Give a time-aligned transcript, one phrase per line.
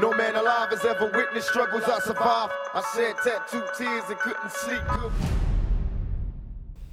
[0.00, 2.52] No man alive has ever witnessed struggles I survived.
[2.74, 4.82] I shed tattooed tears and couldn't sleep.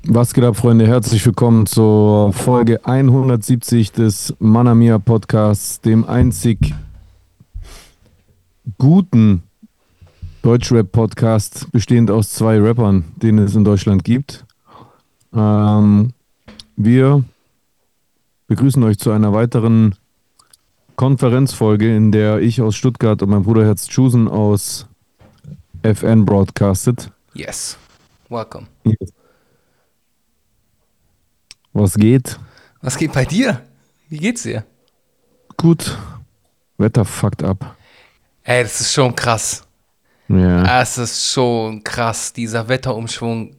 [0.04, 0.86] Was geht ab, Freunde?
[0.86, 6.76] Herzlich willkommen zur Folge 170 des Manamia Podcasts, dem einzig
[8.78, 9.42] guten
[10.44, 14.46] Deutschrap-Podcast, bestehend aus zwei Rappern, den es in Deutschland gibt.
[15.34, 16.14] Ähm,
[16.76, 17.24] wir
[18.46, 19.96] begrüßen euch zu einer weiteren
[21.06, 24.86] Konferenzfolge, in der ich aus Stuttgart und mein Bruder Herz Chusen aus
[25.82, 27.12] FN broadcastet.
[27.34, 27.76] Yes.
[28.30, 28.68] Welcome.
[31.74, 32.40] Was geht?
[32.84, 33.64] Was geht bei dir?
[34.10, 34.64] Wie geht's dir?
[35.58, 35.98] Gut.
[36.78, 37.76] Wetter fuckt ab.
[38.44, 39.64] Ey, das ist schon krass.
[40.28, 43.56] Ja, Es ist schon krass, dieser Wetterumschwung.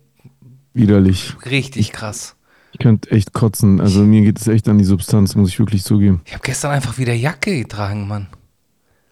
[0.74, 1.34] widerlich.
[1.44, 2.36] Richtig krass.
[2.72, 3.80] Ich könnte echt kotzen.
[3.80, 6.22] Also mir geht es echt an die Substanz, muss ich wirklich zugeben.
[6.24, 8.28] Ich habe gestern einfach wieder Jacke getragen, Mann.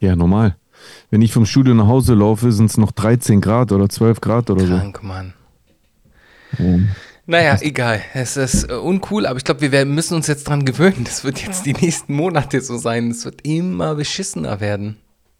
[0.01, 0.57] Ja, normal.
[1.11, 4.51] Wenn ich vom Studio nach Hause laufe, sind es noch 13 Grad oder 12 Grad
[4.51, 4.77] oder so.
[4.77, 5.35] Krank, Mann.
[7.27, 8.01] Naja, egal.
[8.15, 11.05] Es ist äh, uncool, aber ich glaube, wir werden, müssen uns jetzt dran gewöhnen.
[11.05, 13.11] Das wird jetzt die nächsten Monate so sein.
[13.11, 14.97] Es wird immer beschissener werden.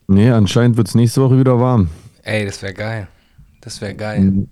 [0.07, 1.89] Nee, anscheinend wird es nächste Woche wieder warm.
[2.23, 3.09] Ey, das wäre geil.
[3.61, 4.47] Das wäre geil.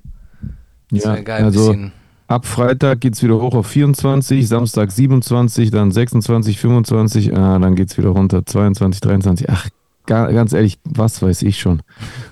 [0.91, 1.38] Das Ja, wäre geil.
[1.38, 1.92] Ein also bisschen.
[2.28, 7.74] Ab Freitag geht es wieder hoch auf 24, Samstag 27, dann 26, 25, ah, dann
[7.74, 9.50] geht es wieder runter 22, 23.
[9.50, 9.68] Ach,
[10.06, 11.82] ga, ganz ehrlich, was weiß ich schon.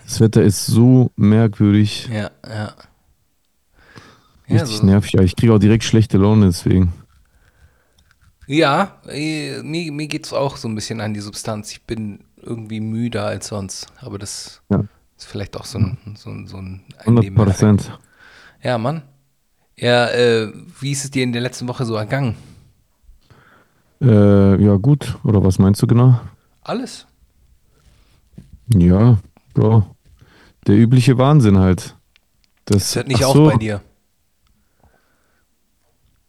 [0.05, 2.08] Das Wetter ist so merkwürdig.
[2.12, 2.75] Ja, ja.
[4.48, 5.12] Ja, Richtig so, nervig.
[5.14, 6.92] Ja, ich kriege auch direkt schlechte Laune deswegen.
[8.47, 11.72] Ja, äh, mir, mir geht es auch so ein bisschen an die Substanz.
[11.72, 13.88] Ich bin irgendwie müder als sonst.
[14.00, 14.84] Aber das Ja.
[15.19, 17.58] ist vielleicht auch so ein, so ein, so ein 100 Nebeneffekt.
[17.58, 17.98] Prozent.
[18.62, 19.03] Ja, Mann.
[19.78, 22.34] Ja, äh, wie ist es dir in der letzten Woche so ergangen?
[24.00, 25.19] Äh, ja, gut.
[25.24, 26.19] Oder was meinst du genau?
[26.62, 27.06] Alles?
[28.74, 29.19] Ja,
[29.54, 29.84] Bro.
[30.66, 31.94] Der übliche Wahnsinn halt.
[32.65, 33.81] Das, Das hört nicht auf so, bei dir.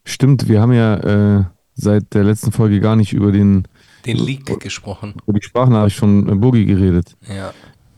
[0.05, 0.95] Stimmt, wir haben ja
[1.39, 1.43] äh,
[1.73, 3.67] seit der letzten Folge gar nicht über, den,
[4.05, 5.15] Den Leak gesprochen.
[5.25, 7.15] über die Sprachnachricht von Boogie geredet.
[7.27, 7.53] Ja.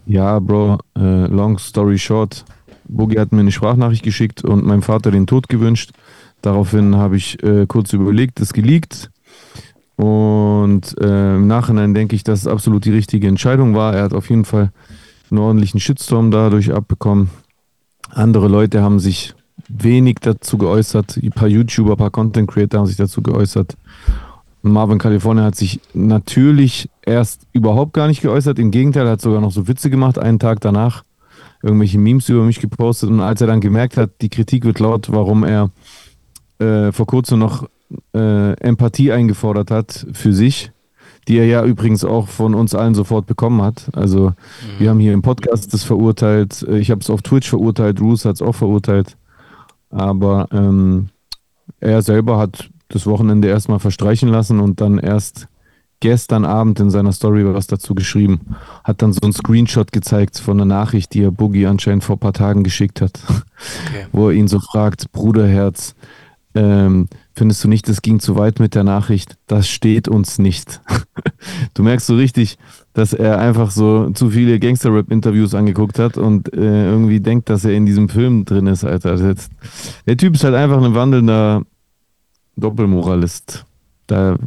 [0.05, 2.45] Ja, Bro, äh, long story short.
[2.89, 5.91] Boogie hat mir eine Sprachnachricht geschickt und meinem Vater den Tod gewünscht.
[6.41, 9.11] Daraufhin habe ich äh, kurz überlegt, es geleakt.
[9.95, 13.94] Und äh, im Nachhinein denke ich, dass es absolut die richtige Entscheidung war.
[13.94, 14.72] Er hat auf jeden Fall
[15.29, 17.29] einen ordentlichen Shitstorm dadurch abbekommen.
[18.09, 19.35] Andere Leute haben sich
[19.67, 21.19] wenig dazu geäußert.
[21.21, 23.75] Ein paar YouTuber, ein paar Content Creator haben sich dazu geäußert.
[24.61, 28.59] Marvin California hat sich natürlich erst überhaupt gar nicht geäußert.
[28.59, 31.03] Im Gegenteil, er hat sogar noch so Witze gemacht, einen Tag danach.
[31.61, 33.09] Irgendwelche Memes über mich gepostet.
[33.09, 35.71] Und als er dann gemerkt hat, die Kritik wird laut, warum er
[36.59, 37.67] äh, vor kurzem noch
[38.13, 40.71] äh, Empathie eingefordert hat für sich,
[41.27, 43.89] die er ja übrigens auch von uns allen sofort bekommen hat.
[43.93, 44.33] Also
[44.77, 48.25] wir haben hier im Podcast das verurteilt, äh, ich habe es auf Twitch verurteilt, Roos
[48.25, 49.17] hat es auch verurteilt.
[49.89, 51.09] Aber ähm,
[51.79, 55.47] er selber hat das Wochenende erstmal verstreichen lassen und dann erst
[55.99, 58.55] gestern Abend in seiner Story was dazu geschrieben.
[58.83, 62.19] Hat dann so einen Screenshot gezeigt von einer Nachricht, die er Boogie anscheinend vor ein
[62.19, 64.05] paar Tagen geschickt hat, Okay.
[64.11, 65.95] wo er ihn so fragt, Bruderherz,
[66.55, 69.38] ähm, findest du nicht, es ging zu weit mit der Nachricht?
[69.47, 70.81] Das steht uns nicht.
[71.73, 72.57] du merkst so richtig,
[72.93, 77.73] dass er einfach so zu viele Gangster-Rap-Interviews angeguckt hat und äh, irgendwie denkt, dass er
[77.73, 79.11] in diesem Film drin ist, Alter.
[79.11, 79.51] Das jetzt,
[80.07, 81.63] der Typ ist halt einfach ein wandelnder
[82.55, 83.65] Doppelmoralist.
[84.07, 84.38] Da,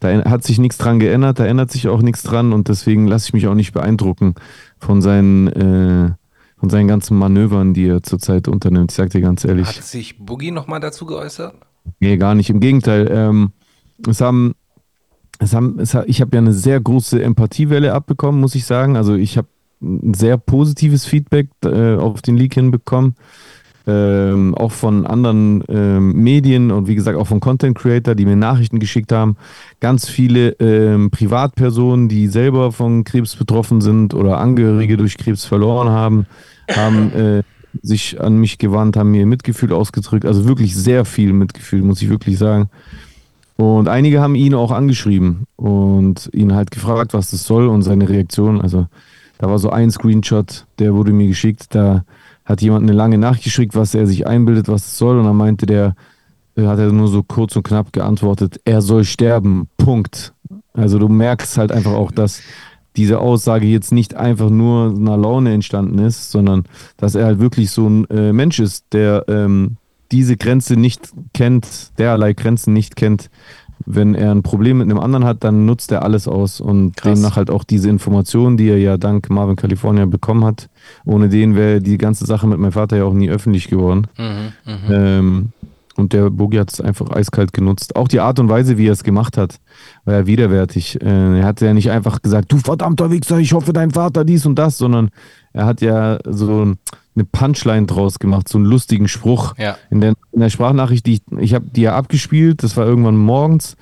[0.00, 3.28] da hat sich nichts dran geändert, da ändert sich auch nichts dran und deswegen lasse
[3.28, 4.34] ich mich auch nicht beeindrucken
[4.78, 6.10] von seinen, äh,
[6.58, 8.90] von seinen ganzen Manövern, die er zurzeit unternimmt.
[8.90, 9.66] Ich sag dir ganz ehrlich.
[9.66, 11.54] Hat sich Boogie nochmal dazu geäußert?
[12.00, 12.50] Nee, gar nicht.
[12.50, 13.08] Im Gegenteil.
[13.10, 13.52] Ähm,
[14.08, 14.54] es haben,
[15.38, 18.96] es haben, es hat, ich habe ja eine sehr große Empathiewelle abbekommen, muss ich sagen.
[18.96, 19.48] Also ich habe
[19.82, 23.14] ein sehr positives Feedback äh, auf den Leak hinbekommen.
[23.86, 28.36] Ähm, auch von anderen ähm, Medien und wie gesagt auch von Content Creator, die mir
[28.36, 29.36] Nachrichten geschickt haben.
[29.80, 35.88] Ganz viele ähm, Privatpersonen, die selber von Krebs betroffen sind oder Angehörige durch Krebs verloren
[35.88, 36.26] haben,
[36.70, 37.42] haben äh,
[37.82, 40.26] sich an mich gewandt, haben mir Mitgefühl ausgedrückt.
[40.26, 42.68] Also wirklich sehr viel Mitgefühl, muss ich wirklich sagen.
[43.56, 48.08] Und einige haben ihn auch angeschrieben und ihn halt gefragt, was das soll und seine
[48.08, 48.60] Reaktion.
[48.60, 48.86] Also
[49.38, 51.66] da war so ein Screenshot, der wurde mir geschickt.
[51.70, 52.04] Da
[52.50, 55.18] hat jemand eine lange Nachricht geschickt, was er sich einbildet, was es soll.
[55.18, 55.94] Und dann meinte der,
[56.56, 59.68] äh, hat er nur so kurz und knapp geantwortet, er soll sterben.
[59.76, 60.34] Punkt.
[60.72, 62.40] Also du merkst halt einfach auch, dass
[62.96, 66.64] diese Aussage jetzt nicht einfach nur einer Laune entstanden ist, sondern
[66.96, 69.76] dass er halt wirklich so ein äh, Mensch ist, der ähm,
[70.10, 73.30] diese Grenze nicht kennt, derlei Grenzen nicht kennt,
[73.86, 77.14] wenn er ein Problem mit einem anderen hat, dann nutzt er alles aus und Krass.
[77.14, 80.68] demnach halt auch diese Informationen, die er ja dank Marvin California bekommen hat.
[81.04, 84.06] Ohne den wäre die ganze Sache mit meinem Vater ja auch nie öffentlich geworden.
[84.18, 84.92] Mhm, mhm.
[84.92, 85.48] Ähm,
[85.96, 87.94] und der Boogie hat es einfach eiskalt genutzt.
[87.96, 89.60] Auch die Art und Weise, wie er es gemacht hat,
[90.04, 91.00] war ja widerwärtig.
[91.00, 94.46] Äh, er hat ja nicht einfach gesagt, du verdammter Wichser, ich hoffe dein Vater dies
[94.46, 95.10] und das, sondern
[95.52, 96.74] er hat ja so
[97.14, 99.54] eine Punchline draus gemacht, so einen lustigen Spruch.
[99.58, 99.76] Ja.
[99.90, 103.16] In der, in der Sprachnachricht, die ich, ich habe die ja abgespielt, das war irgendwann
[103.16, 103.76] morgens.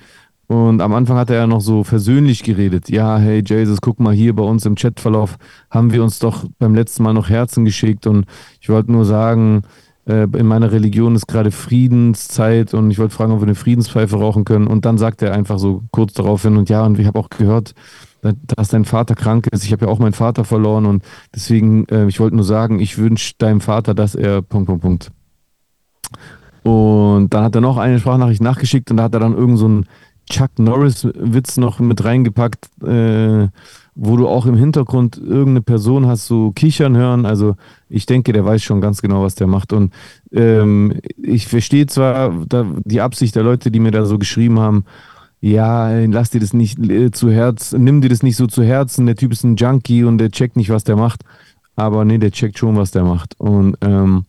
[0.49, 2.89] Und am Anfang hat er ja noch so versöhnlich geredet.
[2.89, 5.37] Ja, hey Jesus, guck mal hier bei uns im Chatverlauf
[5.69, 8.25] haben wir uns doch beim letzten Mal noch Herzen geschickt und
[8.59, 9.61] ich wollte nur sagen,
[10.07, 14.15] äh, in meiner Religion ist gerade Friedenszeit und ich wollte fragen, ob wir eine Friedenspfeife
[14.15, 14.65] rauchen können.
[14.65, 17.75] Und dann sagt er einfach so kurz daraufhin und ja, und ich habe auch gehört,
[18.23, 19.63] da- dass dein Vater krank ist.
[19.63, 21.03] Ich habe ja auch meinen Vater verloren und
[21.35, 25.11] deswegen, äh, ich wollte nur sagen, ich wünsche deinem Vater, dass er Punkt, Punkt, Punkt.
[26.63, 29.65] Und dann hat er noch eine Sprachnachricht nachgeschickt und da hat er dann irgend so
[29.65, 29.85] einen
[30.29, 33.47] Chuck Norris-Witz noch mit reingepackt, äh,
[33.95, 37.25] wo du auch im Hintergrund irgendeine Person hast so kichern hören.
[37.25, 37.55] Also
[37.89, 39.73] ich denke, der weiß schon ganz genau, was der macht.
[39.73, 39.93] Und
[40.31, 44.85] ähm, ich verstehe zwar da, die Absicht der Leute, die mir da so geschrieben haben,
[45.41, 49.05] ja, lass dir das nicht äh, zu Herz, nimm dir das nicht so zu Herzen,
[49.05, 51.23] der Typ ist ein Junkie und der checkt nicht, was der macht.
[51.75, 53.39] Aber nee, der checkt schon, was der macht.
[53.39, 54.25] Und ähm,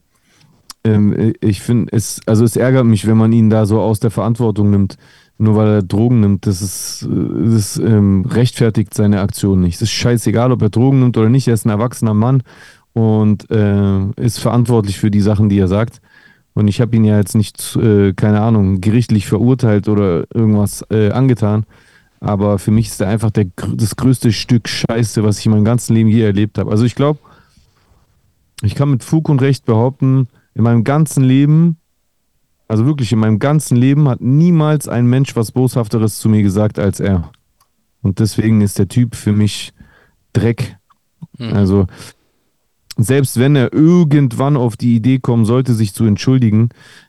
[0.85, 4.11] ähm, ich finde, es, also es ärgert mich, wenn man ihn da so aus der
[4.11, 4.97] Verantwortung nimmt,
[5.41, 6.47] nur weil er Drogen nimmt.
[6.47, 9.77] Das ist, das ähm, rechtfertigt seine Aktion nicht.
[9.77, 11.49] Es ist scheißegal, ob er Drogen nimmt oder nicht.
[11.49, 12.43] Er ist ein erwachsener Mann
[12.93, 16.01] und äh, ist verantwortlich für die Sachen, die er sagt.
[16.53, 21.11] Und ich habe ihn ja jetzt nicht, äh, keine Ahnung, gerichtlich verurteilt oder irgendwas äh,
[21.11, 21.65] angetan.
[22.21, 25.65] Aber für mich ist er einfach der, das größte Stück Scheiße, was ich in meinem
[25.65, 26.71] ganzen Leben je erlebt habe.
[26.71, 27.19] Also ich glaube,
[28.63, 31.79] ich kann mit Fug und Recht behaupten, in meinem ganzen Leben,
[32.71, 36.79] also wirklich in meinem ganzen Leben, hat niemals ein Mensch was Boshafteres zu mir gesagt
[36.79, 37.33] als er.
[38.01, 39.73] Und deswegen ist der Typ für mich
[40.33, 40.77] Dreck.
[41.37, 41.53] Mhm.
[41.53, 41.87] Also,
[42.97, 46.69] selbst wenn er irgendwann auf die Idee kommen sollte, sich zu entschuldigen,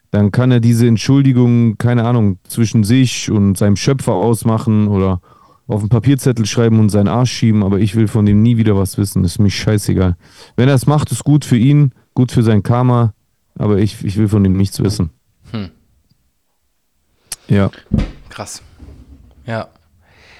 [0.10, 5.22] dann kann er diese Entschuldigung, keine Ahnung, zwischen sich und seinem Schöpfer ausmachen oder
[5.68, 8.76] auf einen Papierzettel schreiben und seinen Arsch schieben, aber ich will von dem nie wieder
[8.76, 9.24] was wissen.
[9.24, 10.18] Ist mir scheißegal.
[10.56, 13.14] Wenn er es macht, ist gut für ihn, gut für sein Karma,
[13.60, 15.12] aber ich, ich will von dem nichts wissen.
[15.52, 15.70] Hm.
[17.48, 17.70] Ja,
[18.32, 18.62] Krass.
[19.46, 19.68] Ja.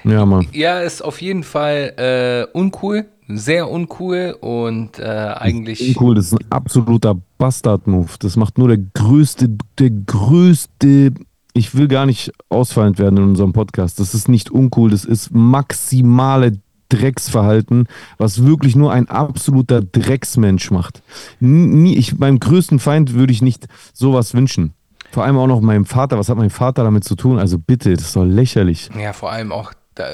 [0.04, 0.46] ja, Mann.
[0.52, 6.00] Ja, ist auf jeden Fall äh, uncool, sehr uncool und äh, eigentlich.
[6.00, 8.10] Cool, das ist ein absoluter Bastard-Move.
[8.18, 11.12] Das macht nur der größte, der größte.
[11.52, 14.00] Ich will gar nicht ausfallend werden in unserem Podcast.
[14.00, 16.52] Das ist nicht uncool, das ist maximale
[16.88, 21.02] Drecksverhalten, was wirklich nur ein absoluter Drecksmensch macht.
[21.40, 24.72] Nie, ich, meinem größten Feind würde ich nicht sowas wünschen.
[25.12, 26.18] Vor allem auch noch meinem Vater.
[26.18, 27.38] Was hat mein Vater damit zu tun?
[27.38, 28.88] Also bitte, das ist doch lächerlich.
[28.98, 30.06] Ja, vor allem auch da,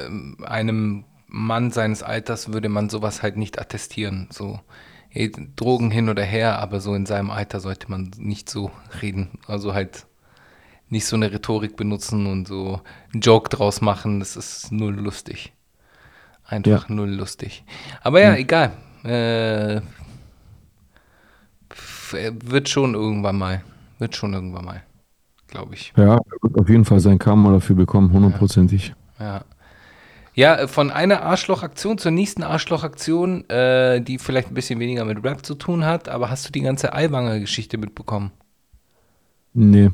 [0.45, 4.27] einem Mann seines Alters würde man sowas halt nicht attestieren.
[4.33, 4.59] So
[5.55, 9.39] Drogen hin oder her, aber so in seinem Alter sollte man nicht so reden.
[9.47, 10.05] Also halt
[10.89, 12.81] nicht so eine Rhetorik benutzen und so
[13.13, 14.19] einen Joke draus machen.
[14.19, 15.53] Das ist null lustig.
[16.45, 17.63] Einfach null lustig.
[18.03, 18.73] Aber ja, egal.
[19.05, 19.81] Äh, äh,
[22.45, 23.63] wird schon irgendwann mal.
[24.01, 24.83] Wird schon irgendwann mal.
[25.49, 25.93] Glaube ich.
[25.97, 28.95] Ja, er wird auf jeden Fall sein Karma dafür bekommen, hundertprozentig.
[29.19, 29.43] Ja.
[30.35, 35.25] Ja, äh, von einer Arschlochaktion zur nächsten Arschlochaktion, äh, die vielleicht ein bisschen weniger mit
[35.25, 38.31] Rap zu tun hat, aber hast du die ganze Aiwanger-Geschichte mitbekommen?
[39.53, 39.91] Nee,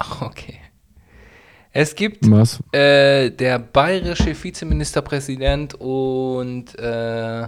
[0.00, 0.58] Ach, okay.
[1.72, 2.26] Es gibt
[2.74, 7.46] äh, der bayerische Vizeministerpräsident und äh,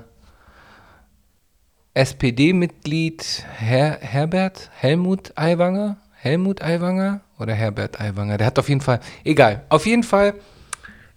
[1.95, 5.97] SPD-Mitglied Her Herbert Helmut Aiwanger.
[6.23, 8.39] Helmut Aiwanger oder Herbert Aiwanger?
[8.39, 10.35] Der hat auf jeden Fall, egal, auf jeden Fall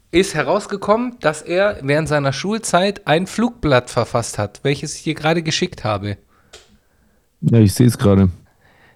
[0.10, 5.44] ist herausgekommen, dass er während seiner Schulzeit ein Flugblatt verfasst hat, welches ich hier gerade
[5.44, 6.18] geschickt habe.
[7.42, 8.30] Ja, ich sehe es gerade.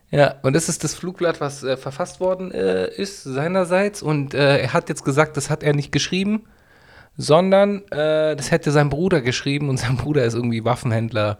[0.10, 4.02] Ja, und das ist das Flugblatt, was äh, verfasst worden äh, ist seinerseits.
[4.02, 6.46] Und äh, er hat jetzt gesagt, das hat er nicht geschrieben,
[7.18, 9.70] sondern äh, das hätte sein Bruder geschrieben.
[9.70, 11.38] Und sein Bruder ist irgendwie Waffenhändler,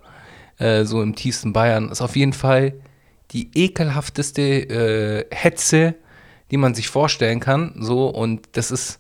[0.60, 1.90] äh, so im tiefsten Bayern.
[1.90, 2.74] Ist auf jeden Fall
[3.32, 5.96] die ekelhafteste äh, Hetze,
[6.52, 7.76] die man sich vorstellen kann.
[7.80, 9.00] So, und das ist.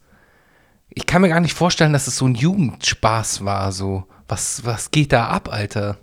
[0.89, 3.71] Ich kann mir gar nicht vorstellen, dass es so ein Jugendspaß war.
[3.71, 5.97] So, was, was geht da ab, Alter?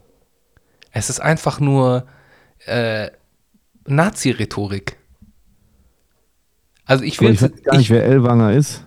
[0.92, 2.06] Es ist einfach nur.
[2.64, 3.11] Äh,
[3.87, 4.99] Nazi-Rhetorik.
[6.85, 8.86] Also ich Aber will ich weiß gar nicht, wer Ellwanger ist.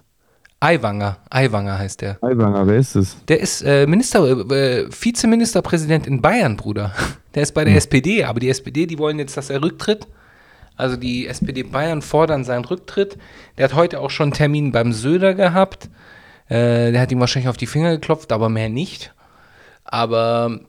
[0.61, 2.17] Aiwanger, Aiwanger heißt der.
[2.21, 3.15] Ellwanger, wer ist es?
[3.27, 6.93] Der ist äh, Minister, äh, Vizeministerpräsident in Bayern, Bruder.
[7.35, 10.07] Der ist bei der SPD, aber die SPD, die wollen jetzt, dass er rücktritt.
[10.75, 13.19] Also die SPD Bayern fordern seinen Rücktritt.
[13.55, 15.89] Der hat heute auch schon einen Termin beim Söder gehabt.
[16.47, 19.13] Äh, der hat ihm wahrscheinlich auf die Finger geklopft, aber mehr nicht.
[19.83, 20.59] Aber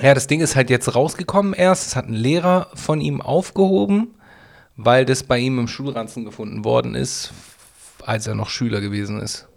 [0.00, 1.88] ja, das Ding ist halt jetzt rausgekommen erst.
[1.88, 4.14] Es hat ein Lehrer von ihm aufgehoben,
[4.76, 7.32] weil das bei ihm im Schulranzen gefunden worden ist,
[8.06, 9.48] als er noch Schüler gewesen ist.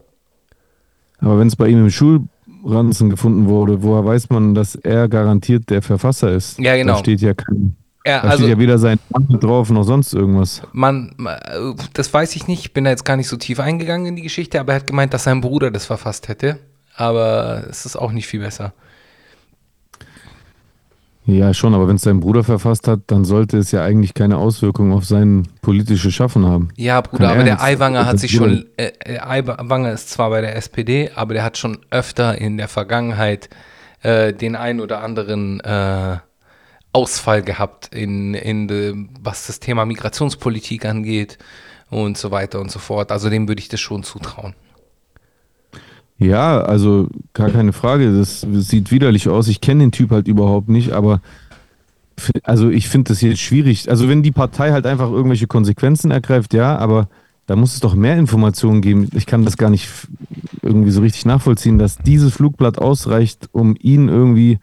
[1.19, 5.69] Aber wenn es bei ihm im Schulranzen gefunden wurde, woher weiß man, dass er garantiert
[5.69, 6.59] der Verfasser ist?
[6.59, 6.93] Ja, genau.
[6.93, 7.75] Da steht ja kein.
[8.05, 10.61] Ja, Da also steht ja weder sein Name drauf noch sonst irgendwas.
[10.73, 14.07] man, äh, das weiß ich nicht, ich bin da jetzt gar nicht so tief eingegangen
[14.07, 16.59] in die Geschichte, aber er hat gemeint, dass sein Bruder das verfasst hätte.
[16.95, 18.73] Aber es ist auch nicht viel besser.
[21.25, 24.37] Ja, schon, aber wenn es sein Bruder verfasst hat, dann sollte es ja eigentlich keine
[24.37, 26.69] Auswirkung auf sein politisches Schaffen haben.
[26.75, 30.29] Ja, Bruder, Kann aber er der Aiwanger hat sich schon, äh, äh, Aiwanger ist zwar
[30.31, 33.49] bei der SPD, aber der hat schon öfter in der Vergangenheit
[34.01, 36.17] äh, den ein oder anderen äh,
[36.91, 41.37] Ausfall gehabt, in, in de, was das Thema Migrationspolitik angeht
[41.89, 43.11] und so weiter und so fort.
[43.11, 44.55] Also dem würde ich das schon zutrauen.
[46.23, 48.17] Ja, also gar keine Frage.
[48.17, 49.47] Das sieht widerlich aus.
[49.47, 51.21] Ich kenne den Typ halt überhaupt nicht, aber
[52.43, 53.89] also ich finde das jetzt schwierig.
[53.89, 57.09] Also wenn die Partei halt einfach irgendwelche Konsequenzen ergreift, ja, aber
[57.45, 59.09] da muss es doch mehr Informationen geben.
[59.13, 59.89] Ich kann das gar nicht
[60.61, 64.59] irgendwie so richtig nachvollziehen, dass dieses Flugblatt ausreicht, um ihn irgendwie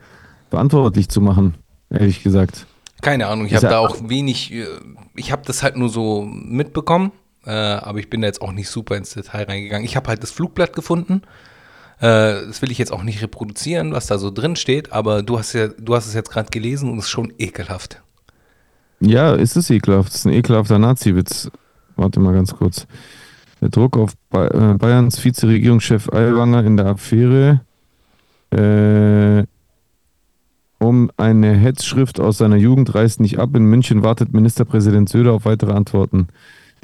[0.48, 1.54] verantwortlich zu machen,
[1.90, 2.66] ehrlich gesagt.
[3.02, 4.66] Keine Ahnung, ich habe da auch wenig, äh,
[5.14, 7.12] ich habe das halt nur so mitbekommen,
[7.44, 9.84] äh, aber ich bin da jetzt auch nicht super ins Detail reingegangen.
[9.84, 11.22] Ich habe halt das Flugblatt gefunden.
[12.00, 15.38] Äh, das will ich jetzt auch nicht reproduzieren, was da so drin steht, aber du
[15.38, 18.02] hast ja, du hast es jetzt gerade gelesen und es ist schon ekelhaft.
[19.00, 20.08] Ja, ist es ekelhaft.
[20.08, 21.50] Das ist ein ekelhafter Nazi-Witz.
[21.96, 22.86] Warte mal ganz kurz.
[23.60, 27.60] Der Druck auf äh, Bayerns Vizeregierungschef Aiwanger in der Affäre
[28.50, 29.44] äh,
[30.78, 33.54] um eine Hetzschrift aus seiner Jugend reißt nicht ab.
[33.54, 36.28] In München wartet Ministerpräsident Söder auf weitere Antworten.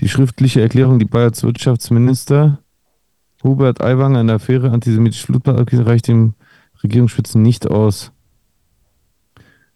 [0.00, 2.58] Die schriftliche Erklärung, die Bayerns Wirtschaftsminister
[3.42, 6.34] Hubert Aiwanger in der Affäre antisemitisches Flutbad reicht dem
[6.82, 8.12] Regierungsspitzen nicht aus.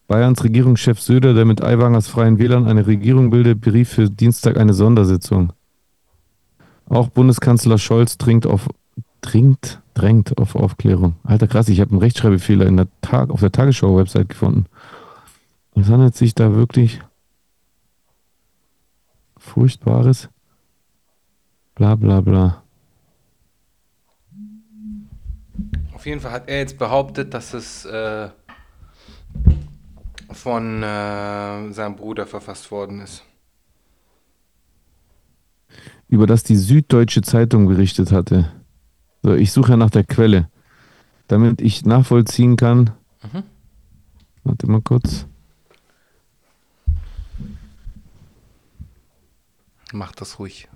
[0.08, 4.74] Bayerns Regierungschef Söder, der mit Aiwangers Freien Wählern eine Regierung bildet, berief für Dienstag eine
[4.74, 5.52] Sondersitzung.
[6.88, 8.68] Auch Bundeskanzler Scholz dringt auf,
[9.20, 11.14] dringt, drängt auf Aufklärung.
[11.22, 14.66] Alter krass, ich habe einen Rechtschreibfehler in der Tag, auf der Tagesschau-Website gefunden.
[15.76, 17.00] Es handelt sich da wirklich
[19.38, 20.28] Furchtbares.
[21.76, 22.62] Bla bla bla.
[26.00, 28.30] Auf jeden Fall hat er jetzt behauptet, dass es äh,
[30.30, 33.22] von äh, seinem Bruder verfasst worden ist.
[36.08, 38.50] Über das die Süddeutsche Zeitung berichtet hatte.
[39.22, 40.48] So, ich suche ja nach der Quelle,
[41.28, 42.92] damit ich nachvollziehen kann.
[43.22, 43.42] Mhm.
[44.42, 45.26] Warte mal kurz.
[49.92, 50.66] Mach das ruhig.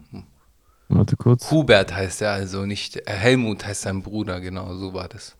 [0.95, 1.51] Warte kurz.
[1.51, 5.37] Hubert heißt er also, nicht äh, Helmut heißt sein Bruder, genau, so war das.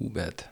[0.00, 0.50] Hubert.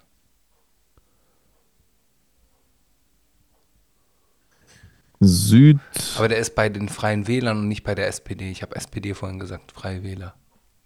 [5.19, 5.79] Süd.
[6.17, 8.51] Aber der ist bei den Freien Wählern und nicht bei der SPD.
[8.51, 10.35] Ich habe SPD vorhin gesagt, Freie Wähler.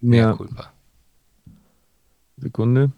[0.00, 0.72] Mehr Ja, culpa.
[2.36, 2.92] Sekunde.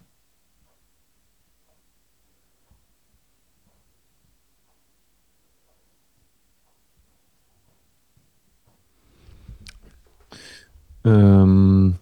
[11.04, 11.96] Ähm,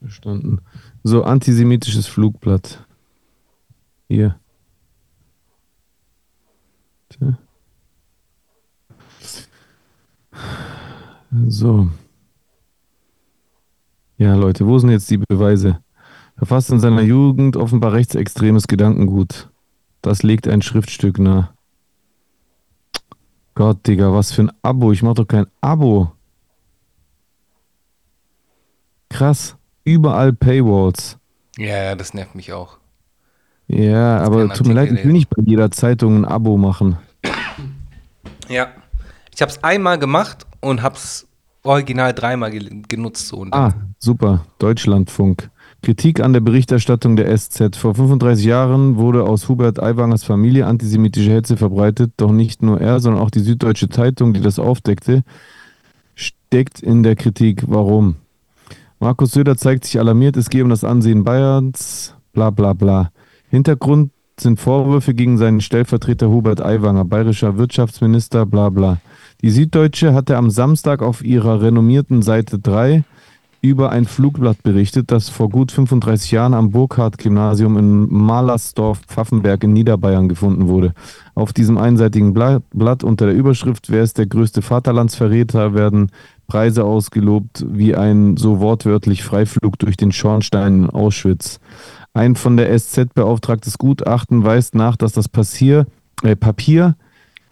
[0.00, 0.60] verstanden.
[1.02, 2.86] So, antisemitisches Flugblatt.
[4.08, 4.38] Hier.
[7.08, 7.38] Tja.
[11.48, 11.88] So.
[14.18, 15.82] Ja, Leute, wo sind jetzt die Beweise?
[16.36, 19.50] Verfasst in seiner Jugend offenbar rechtsextremes Gedankengut.
[20.02, 21.50] Das legt ein Schriftstück nahe.
[23.54, 24.92] Gott, Digga, was für ein Abo.
[24.92, 26.12] Ich mach doch kein Abo.
[29.10, 29.56] Krass.
[29.84, 31.18] Überall Paywalls.
[31.58, 32.78] Ja, das nervt mich auch.
[33.68, 36.96] Ja, aber kein tut mir leid, ich will nicht bei jeder Zeitung ein Abo machen.
[38.48, 38.68] Ja.
[39.32, 41.28] Ich habe es einmal gemacht und habe es
[41.62, 43.28] original dreimal ge genutzt.
[43.28, 43.46] So.
[43.52, 44.44] Ah, super.
[44.58, 45.50] Deutschlandfunk.
[45.82, 47.76] Kritik an der Berichterstattung der SZ.
[47.76, 53.00] Vor 35 Jahren wurde aus Hubert Aiwangers Familie antisemitische Hetze verbreitet, doch nicht nur er,
[53.00, 55.22] sondern auch die Süddeutsche Zeitung, die das aufdeckte,
[56.14, 57.62] steckt in der Kritik.
[57.66, 58.16] Warum?
[59.02, 63.10] Markus Söder zeigt sich alarmiert, es gehe um das Ansehen Bayerns, bla bla bla.
[63.48, 68.98] Hintergrund sind Vorwürfe gegen seinen Stellvertreter Hubert Aiwanger, bayerischer Wirtschaftsminister, bla bla.
[69.40, 73.04] Die Süddeutsche hatte am Samstag auf ihrer renommierten Seite 3
[73.62, 80.28] über ein Flugblatt berichtet, das vor gut 35 Jahren am Burkhardt-Gymnasium in Malersdorf-Pfaffenberg in Niederbayern
[80.28, 80.94] gefunden wurde.
[81.34, 86.10] Auf diesem einseitigen Blatt unter der Überschrift Wer ist der größte Vaterlandsverräter werden
[86.50, 91.60] Preise ausgelobt wie ein so wortwörtlich Freiflug durch den Schornstein in Auschwitz.
[92.12, 95.86] Ein von der SZ beauftragtes Gutachten weist nach, dass das Passier,
[96.24, 96.96] äh, Papier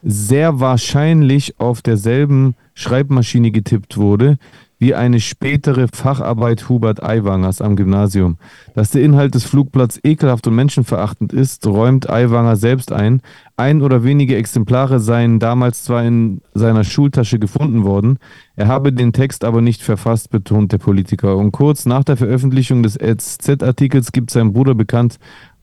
[0.03, 4.37] sehr wahrscheinlich auf derselben Schreibmaschine getippt wurde,
[4.79, 8.39] wie eine spätere Facharbeit Hubert Aiwangers am Gymnasium.
[8.75, 13.21] Dass der Inhalt des Flugblatts ekelhaft und menschenverachtend ist, räumt Aiwanger selbst ein.
[13.57, 18.19] Ein oder wenige Exemplare seien damals zwar in seiner Schultasche gefunden worden,
[18.55, 21.37] er habe den Text aber nicht verfasst, betont der Politiker.
[21.37, 25.19] Und kurz nach der Veröffentlichung des SZ-Artikels gibt sein Bruder bekannt,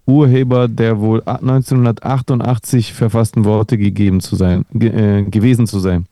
[0.08, 6.06] Urheber der wohl 1988 verfassten Worte gegeben zu sein, ge äh, gewesen zu sein.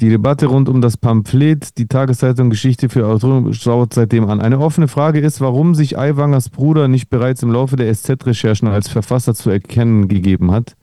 [0.00, 4.40] Die Debatte rund um das Pamphlet, die Tageszeitung Geschichte für Autoren, schaut seitdem an.
[4.40, 8.88] Eine offene Frage ist, warum sich Aiwangers Bruder nicht bereits im Laufe der SZ-Recherchen als
[8.88, 10.74] Verfasser zu erkennen gegeben hat.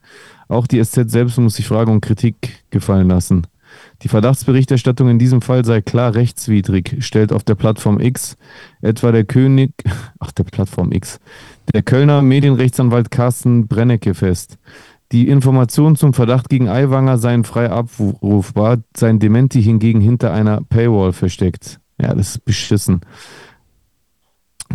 [0.50, 3.48] Auch die SZ selbst muss sich Fragen und Kritik gefallen lassen.
[4.04, 8.38] Die Verdachtsberichterstattung in diesem Fall sei klar rechtswidrig, stellt auf der Plattform X
[8.82, 9.72] etwa der König,
[10.20, 11.20] ach der Plattform X,
[11.74, 14.60] der Kölner Medienrechtsanwalt Carsten Brennecke fest.
[15.12, 21.14] Die Informationen zum Verdacht gegen Aiwanger seien frei abrufbar, sein Dementi hingegen hinter einer Paywall
[21.14, 21.80] versteckt.
[22.02, 23.02] Ja, das ist beschissen.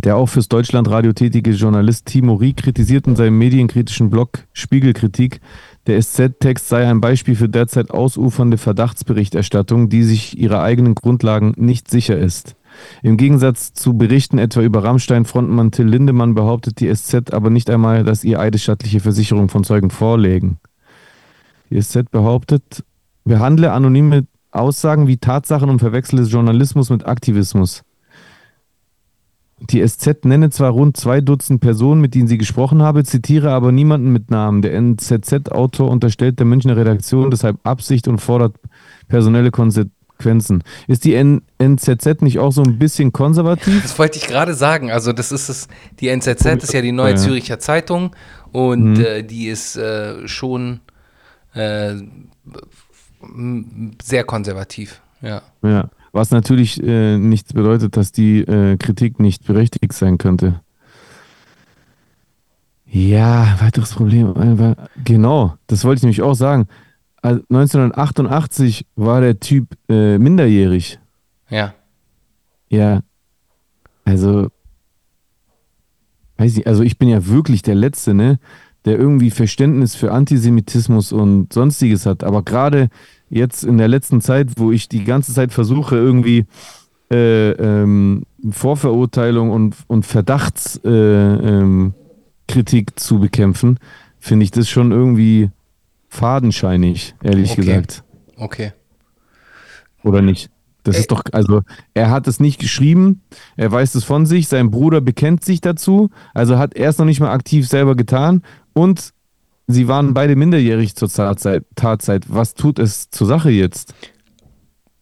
[0.02, 5.40] Der auch fürs Deutschlandradio tätige Journalist Timo Rie kritisiert in seinem medienkritischen Blog Spiegelkritik,
[5.86, 11.90] der SZ-Text sei ein Beispiel für derzeit ausufernde Verdachtsberichterstattung, die sich ihrer eigenen Grundlagen nicht
[11.90, 12.56] sicher ist.
[13.02, 18.04] Im Gegensatz zu Berichten etwa über Rammstein-Frontmann Till Lindemann behauptet die SZ aber nicht einmal,
[18.04, 20.58] dass ihr eidesstattliche Versicherungen von Zeugen vorlägen.
[21.70, 22.84] Die SZ behauptet,
[23.24, 27.82] behandle anonyme Aussagen wie Tatsachen und verwechsle Journalismus mit Aktivismus.
[29.70, 33.70] Die SZ nenne zwar rund zwei Dutzend Personen, mit denen sie gesprochen habe, zitiere aber
[33.70, 34.60] niemanden mit Namen.
[34.60, 38.56] Der NZZ-Autor unterstellt der Münchner Redaktion deshalb Absicht und fordert
[39.08, 40.62] personelle Konsequenzen Konsequenzen.
[40.86, 43.82] Ist die N NZZ nicht auch so ein bisschen konservativ?
[43.82, 44.90] Das wollte ich gerade sagen.
[44.90, 45.68] Also das ist es,
[46.00, 48.14] die NZZ ist ja die Neue Züricher Zeitung
[48.52, 49.04] und mhm.
[49.04, 50.80] äh, die ist äh, schon
[51.54, 51.94] äh,
[54.02, 55.00] sehr konservativ.
[55.20, 55.42] Ja.
[55.62, 55.90] ja.
[56.12, 60.60] Was natürlich äh, nichts bedeutet, dass die äh, Kritik nicht berechtigt sein könnte.
[62.86, 64.34] Ja, weiteres Problem.
[64.36, 66.66] Äh, genau, das wollte ich nämlich auch sagen.
[67.22, 70.98] 1988 war der Typ äh, minderjährig.
[71.48, 71.74] Ja.
[72.68, 73.02] Ja.
[74.04, 74.48] Also,
[76.38, 78.40] weiß ich, also ich bin ja wirklich der Letzte, ne,
[78.84, 82.24] der irgendwie Verständnis für Antisemitismus und sonstiges hat.
[82.24, 82.88] Aber gerade
[83.30, 86.46] jetzt in der letzten Zeit, wo ich die ganze Zeit versuche, irgendwie
[87.10, 91.94] äh, ähm, Vorverurteilung und, und Verdachtskritik äh, ähm,
[92.96, 93.78] zu bekämpfen,
[94.18, 95.50] finde ich das schon irgendwie
[96.12, 97.60] fadenscheinig, ehrlich okay.
[97.62, 98.04] gesagt.
[98.36, 98.72] Okay.
[100.04, 100.50] Oder nicht?
[100.82, 101.00] Das Ey.
[101.00, 101.62] ist doch, also
[101.94, 103.22] er hat es nicht geschrieben,
[103.56, 107.06] er weiß es von sich, sein Bruder bekennt sich dazu, also hat er es noch
[107.06, 108.42] nicht mal aktiv selber getan
[108.74, 109.14] und
[109.68, 111.64] sie waren beide minderjährig zur Tatzeit.
[111.76, 112.24] Tatzeit.
[112.28, 113.94] Was tut es zur Sache jetzt?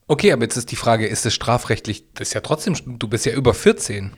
[0.06, 3.26] Okay, aber jetzt ist die Frage, ist es strafrechtlich, das ist ja trotzdem, du bist
[3.26, 4.12] ja über 14.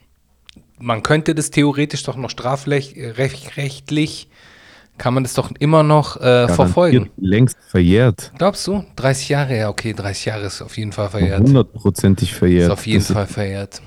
[0.78, 4.28] Man könnte das theoretisch doch noch strafrechtlich
[4.98, 7.10] kann man das doch immer noch äh, verfolgen.
[7.16, 8.32] Längst verjährt.
[8.38, 8.84] Glaubst du?
[8.96, 11.40] 30 Jahre, ja, okay, 30 Jahre ist auf jeden Fall verjährt.
[11.40, 12.66] Hundertprozentig verjährt.
[12.66, 13.82] Ist auf jeden das Fall verjährt.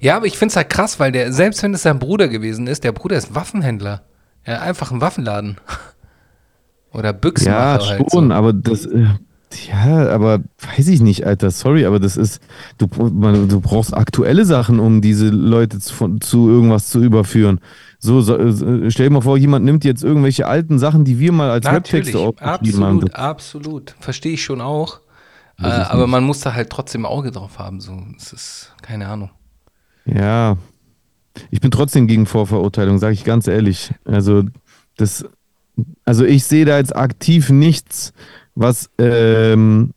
[0.00, 2.66] Ja, aber ich finde es halt krass, weil der, selbst wenn es sein Bruder gewesen
[2.66, 4.02] ist, der Bruder ist Waffenhändler.
[4.46, 5.58] Ja, einfach ein Waffenladen.
[6.92, 8.32] Oder Büchsenmacher Ja, schon, halt so.
[8.32, 9.06] aber das, äh,
[9.68, 10.40] ja, aber
[10.76, 12.40] weiß ich nicht, Alter, sorry, aber das ist,
[12.78, 17.60] du, du brauchst aktuelle Sachen, um diese Leute zu, zu irgendwas zu überführen.
[18.06, 21.32] So, so, äh, stell dir mal vor, jemand nimmt jetzt irgendwelche alten Sachen, die wir
[21.32, 23.02] mal als Webtexte aufgeschrieben haben.
[23.02, 23.94] Absolut, absolut.
[24.00, 25.00] Verstehe ich schon auch.
[25.58, 26.10] Äh, aber nicht.
[26.10, 27.80] man muss da halt trotzdem Auge drauf haben.
[27.80, 29.30] So, es ist keine Ahnung.
[30.04, 30.56] Ja,
[31.50, 33.90] ich bin trotzdem gegen Vorverurteilung, sage ich ganz ehrlich.
[34.04, 34.44] Also
[34.96, 35.24] das,
[36.04, 38.12] also ich sehe da jetzt aktiv nichts,
[38.54, 39.92] was ähm,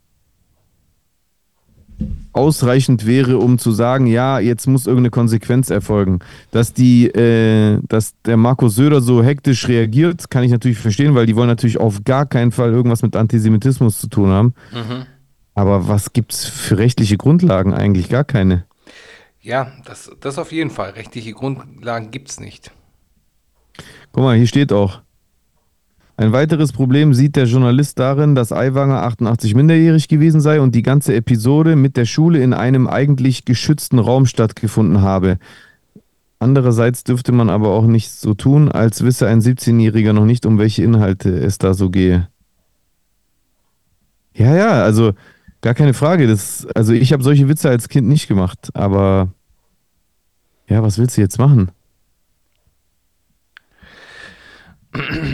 [2.33, 6.19] ausreichend wäre, um zu sagen, ja, jetzt muss irgendeine Konsequenz erfolgen.
[6.51, 11.25] Dass die, äh, dass der Markus Söder so hektisch reagiert, kann ich natürlich verstehen, weil
[11.25, 14.53] die wollen natürlich auf gar keinen Fall irgendwas mit Antisemitismus zu tun haben.
[14.71, 15.05] Mhm.
[15.55, 17.73] Aber was gibt es für rechtliche Grundlagen?
[17.73, 18.65] Eigentlich gar keine.
[19.41, 20.91] Ja, das, das auf jeden Fall.
[20.91, 22.71] Rechtliche Grundlagen gibt es nicht.
[24.11, 25.01] Guck mal, hier steht auch.
[26.19, 30.81] Ein weiteres Problem sieht der Journalist darin, dass Aiwanger 88 minderjährig gewesen sei und die
[30.81, 35.37] ganze Episode mit der Schule in einem eigentlich geschützten Raum stattgefunden habe.
[36.37, 40.59] Andererseits dürfte man aber auch nicht so tun, als wisse ein 17-Jähriger noch nicht, um
[40.59, 42.27] welche Inhalte es da so gehe.
[44.33, 45.13] Ja, ja, also
[45.61, 46.27] gar keine Frage.
[46.27, 49.29] Das, also ich habe solche Witze als Kind nicht gemacht, aber
[50.67, 51.71] ja, was willst du jetzt machen?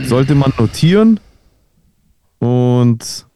[0.03, 1.19] Sollte man notieren
[2.39, 3.27] und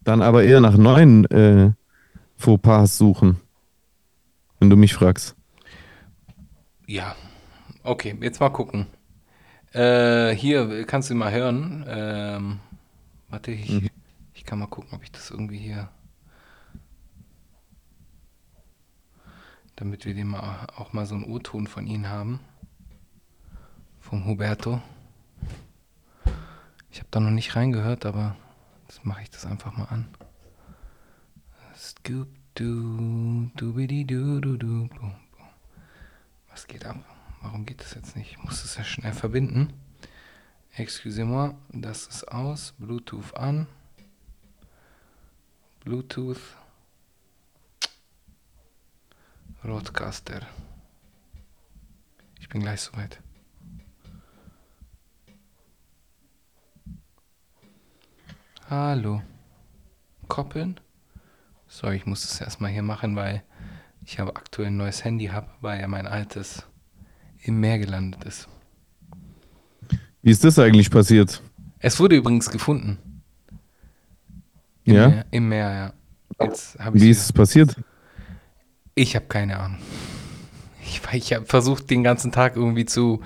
[0.00, 1.72] dann aber eher nach neuen äh,
[2.36, 3.40] Fauxpas suchen,
[4.58, 5.36] wenn du mich fragst.
[6.86, 7.14] Ja,
[7.82, 8.86] okay, jetzt mal gucken.
[9.72, 11.84] Äh, hier, kannst du mal hören.
[11.86, 12.60] Ähm,
[13.28, 13.90] warte, ich, Mhm.
[14.32, 15.90] ich kann mal gucken, ob ich das irgendwie hier.
[19.76, 22.40] Damit wir den mal, auch mal so einen O-Ton von Ihnen haben.
[24.08, 24.80] Vom Huberto.
[26.90, 28.36] Ich habe da noch nicht reingehört, aber
[28.84, 30.08] jetzt mache ich das einfach mal an.
[31.76, 34.88] Scoop du du du du du
[36.48, 36.96] Was geht ab?
[37.42, 38.30] Warum geht das jetzt nicht?
[38.30, 39.74] Ich muss das ja schnell verbinden.
[40.72, 42.72] Excusez-moi, das ist aus.
[42.78, 43.66] Bluetooth an.
[45.80, 46.40] Bluetooth.
[49.62, 50.46] Roadcaster.
[52.40, 53.20] Ich bin gleich soweit.
[58.70, 59.22] Hallo.
[60.28, 60.78] Koppeln?
[61.68, 63.42] So, ich muss das erstmal hier machen, weil
[64.04, 66.64] ich habe aktuell ein neues Handy habe, weil ja mein altes
[67.40, 68.46] im Meer gelandet ist.
[70.20, 71.42] Wie ist das eigentlich passiert?
[71.78, 73.22] Es wurde übrigens gefunden.
[74.84, 75.08] Im Ja?
[75.08, 75.94] Meer, Im Meer,
[76.38, 76.44] ja.
[76.46, 77.74] Jetzt Wie ist es passiert?
[78.94, 79.78] Ich habe keine Ahnung.
[80.82, 83.22] Ich, ich habe versucht, den ganzen Tag irgendwie zu,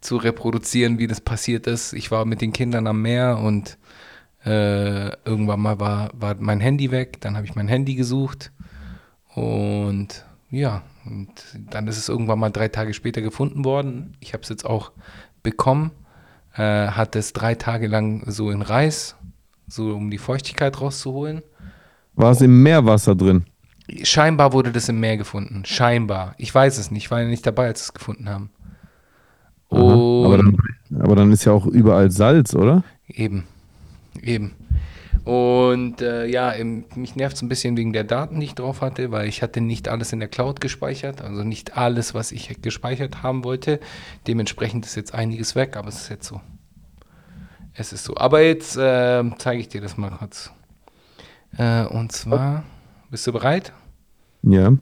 [0.00, 1.94] zu reproduzieren, wie das passiert ist.
[1.94, 3.76] Ich war mit den Kindern am Meer und
[4.44, 7.20] äh, irgendwann mal war, war mein Handy weg.
[7.20, 8.52] Dann habe ich mein Handy gesucht.
[9.34, 11.30] Und ja, und
[11.70, 14.16] dann ist es irgendwann mal drei Tage später gefunden worden.
[14.20, 14.92] Ich habe es jetzt auch
[15.42, 15.90] bekommen.
[16.54, 19.16] Äh, hat es drei Tage lang so in Reis,
[19.66, 21.42] so um die Feuchtigkeit rauszuholen.
[22.14, 23.44] War es im Meerwasser drin?
[24.02, 25.64] Scheinbar wurde das im Meer gefunden.
[25.64, 26.34] Scheinbar.
[26.38, 27.04] Ich weiß es nicht.
[27.04, 28.50] Ich war ja nicht dabei, als sie es gefunden haben.
[29.70, 29.80] Aha.
[30.26, 30.56] Aber, dann,
[31.00, 32.84] aber dann ist ja auch überall Salz, oder?
[33.08, 33.44] eben.
[34.22, 34.54] Eben.
[35.24, 38.82] Und äh, ja, im, mich nervt es ein bisschen wegen der Daten, die ich drauf
[38.82, 42.60] hatte, weil ich hatte nicht alles in der Cloud gespeichert, also nicht alles, was ich
[42.60, 43.80] gespeichert haben wollte.
[44.26, 46.42] Dementsprechend ist jetzt einiges weg, aber es ist jetzt so.
[47.72, 48.16] Es ist so.
[48.16, 50.52] Aber jetzt äh, zeige ich dir das mal kurz.
[51.56, 52.64] Äh, und zwar,
[53.10, 53.72] bist du bereit?
[54.42, 54.72] Ja.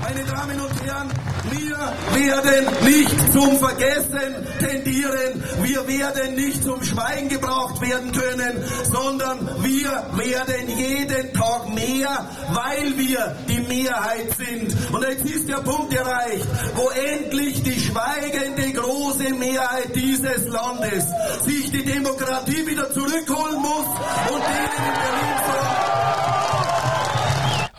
[0.00, 1.10] Meine Damen und Herren,
[1.50, 1.78] wir
[2.14, 9.90] werden nicht zum Vergessen tendieren, wir werden nicht zum Schweigen gebraucht werden können, sondern wir
[10.16, 14.92] werden jeden Tag mehr, weil wir die Mehrheit sind.
[14.92, 21.04] Und jetzt ist der Punkt erreicht, wo endlich die schweigende große Mehrheit dieses Landes
[21.44, 23.86] sich die Demokratie wieder zurückholen muss
[24.30, 25.28] und denen in Berlin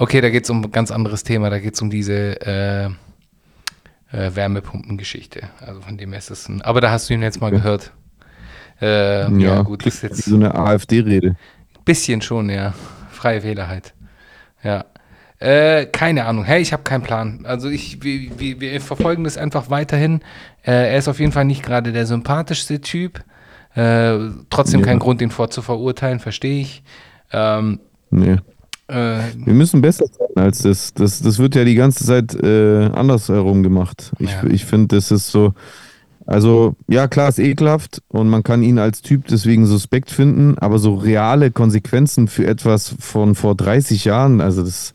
[0.02, 1.50] Okay, da geht es um ein ganz anderes Thema.
[1.50, 2.90] Da geht es um diese äh,
[4.12, 5.42] äh, Wärmepumpengeschichte.
[5.66, 6.62] Also von dem her ist es ein.
[6.62, 7.92] Aber da hast du ihn jetzt mal gehört.
[8.82, 11.36] Äh, ja, gut, das ist Wie jetzt so eine AfD-Rede.
[11.86, 12.74] bisschen schon, ja.
[13.12, 13.94] Freie Wähler halt.
[14.64, 14.86] Ja.
[15.40, 16.44] Äh, keine Ahnung.
[16.46, 17.46] Hey, ich habe keinen Plan.
[17.46, 20.22] Also ich, wir, wir, wir verfolgen das einfach weiterhin.
[20.64, 23.24] Äh, er ist auf jeden Fall nicht gerade der sympathischste Typ.
[23.76, 24.18] Äh,
[24.50, 24.86] trotzdem Ja.
[24.88, 26.84] kein Grund, ihn vorzuverurteilen, verstehe ich.
[27.32, 27.80] Ähm,
[28.12, 28.38] Nee.
[28.90, 30.94] Äh, Wir müssen besser sein als das.
[30.94, 34.12] Das, das wird ja die ganze Zeit äh, andersherum gemacht.
[34.20, 34.44] Ich, Ja.
[34.46, 35.54] ich finde, das ist so.
[36.26, 40.78] Also, ja, klar, ist ekelhaft und man kann ihn als Typ deswegen suspekt finden, aber
[40.78, 44.94] so reale Konsequenzen für etwas von vor 30 Jahren, also das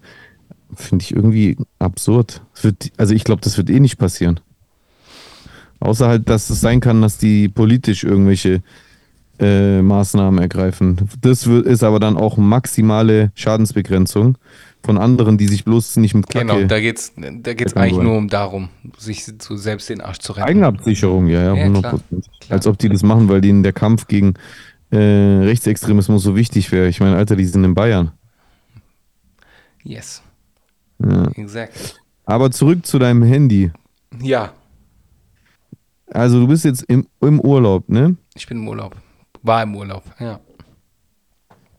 [0.76, 2.40] finde ich irgendwie absurd.
[2.62, 4.38] Wird, also, ich glaube, das wird eh nicht passieren.
[5.80, 8.62] Außer halt, dass es sein kann, dass die politisch irgendwelche
[9.38, 11.08] äh, Maßnahmen ergreifen.
[11.20, 14.38] Das ist aber dann auch maximale Schadensbegrenzung
[14.84, 16.46] von anderen, die sich bloß nicht mit Kacke...
[16.46, 18.68] Genau, da geht's, da geht's eigentlich nur um darum,
[18.98, 20.46] sich so selbst den Arsch zu retten.
[20.48, 21.92] Eigenabsicherung, ja, ja, Ja, 100 klar.
[21.92, 22.26] Prozent.
[22.50, 24.34] Als ob die das machen, weil denen der Kampf gegen
[24.90, 26.88] äh, Rechtsextremismus so wichtig wäre.
[26.88, 28.12] Ich meine, Alter, die sind in Bayern.
[29.82, 30.22] Yes,
[30.98, 31.26] Ja.
[31.34, 31.90] exactly.
[32.26, 33.70] Aber zurück zu deinem Handy.
[34.22, 34.52] Ja,
[36.10, 38.16] Also du bist jetzt im, im Urlaub, ne?
[38.34, 38.94] ich bin im Urlaub.
[39.44, 40.40] War im Urlaub, ja.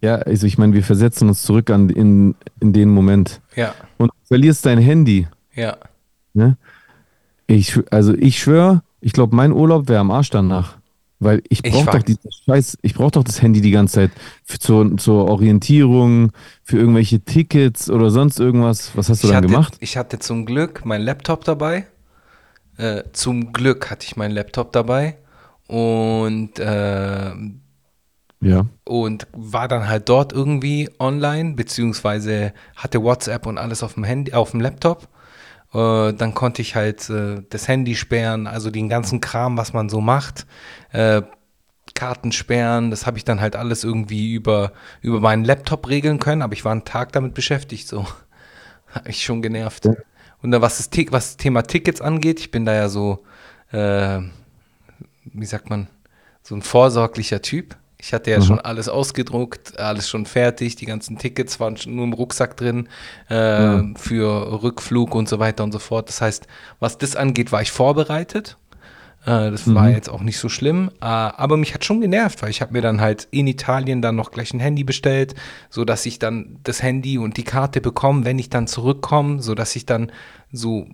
[0.02, 3.42] Ja, also ich meine, wir versetzen uns zurück an in, in den Moment.
[3.56, 5.28] Ja, Und du verlierst dein Handy.
[5.56, 5.78] Ja.
[6.34, 6.58] Ne?
[7.48, 10.78] Ich, also ich schwöre, ich glaube, mein Urlaub wäre am Arsch danach.
[11.20, 14.12] Weil ich brauche doch dieses Scheiß, ich brauche doch das Handy die ganze Zeit
[14.44, 18.92] für, zur, zur Orientierung, für irgendwelche Tickets oder sonst irgendwas.
[18.96, 19.78] Was hast du Ich dann hatte, gemacht?
[19.80, 21.88] ich hatte zum Glück meinen Laptop dabei.
[22.78, 25.16] Äh, zum Glück hatte ich meinen Laptop dabei.
[25.68, 27.32] Und, äh,
[28.42, 28.66] Ja.
[28.84, 34.34] und war dann halt dort irgendwie online, beziehungsweise hatte WhatsApp und alles auf dem Handy,
[34.34, 35.08] auf dem Laptop.
[35.74, 39.90] Äh, dann konnte ich halt äh, das Handy sperren, also den ganzen Kram, was man
[39.90, 40.46] so macht.
[40.92, 41.24] Äh,
[41.94, 46.42] Karten sperren, das habe ich dann halt alles irgendwie über, über meinen Laptop regeln können,
[46.42, 48.06] aber ich war einen Tag damit beschäftigt, so.
[48.88, 49.88] Hat mich schon genervt.
[50.42, 53.24] Und dann, was das, was das Thema Tickets angeht, ich bin da ja so,
[53.72, 54.20] äh,
[55.34, 55.88] wie sagt man,
[56.42, 57.76] so ein vorsorglicher Typ.
[57.98, 62.04] Ich hatte ja schon alles ausgedruckt, alles schon fertig, die ganzen Tickets waren schon nur
[62.04, 62.88] im Rucksack drin
[63.30, 66.10] äh, für Rückflug und so weiter und so fort.
[66.10, 66.46] Das heißt,
[66.80, 68.58] was das angeht, war ich vorbereitet.
[69.26, 72.52] Äh, das war jetzt auch nicht so schlimm, äh, aber mich hat schon genervt, weil
[72.52, 75.34] ich habe mir dann halt in Italien dann noch gleich ein Handy bestellt,
[75.72, 79.56] so dass ich dann das Handy und die Karte bekomme, wenn ich dann zurückkomme, so
[79.56, 80.12] dass ich dann
[80.52, 80.86] so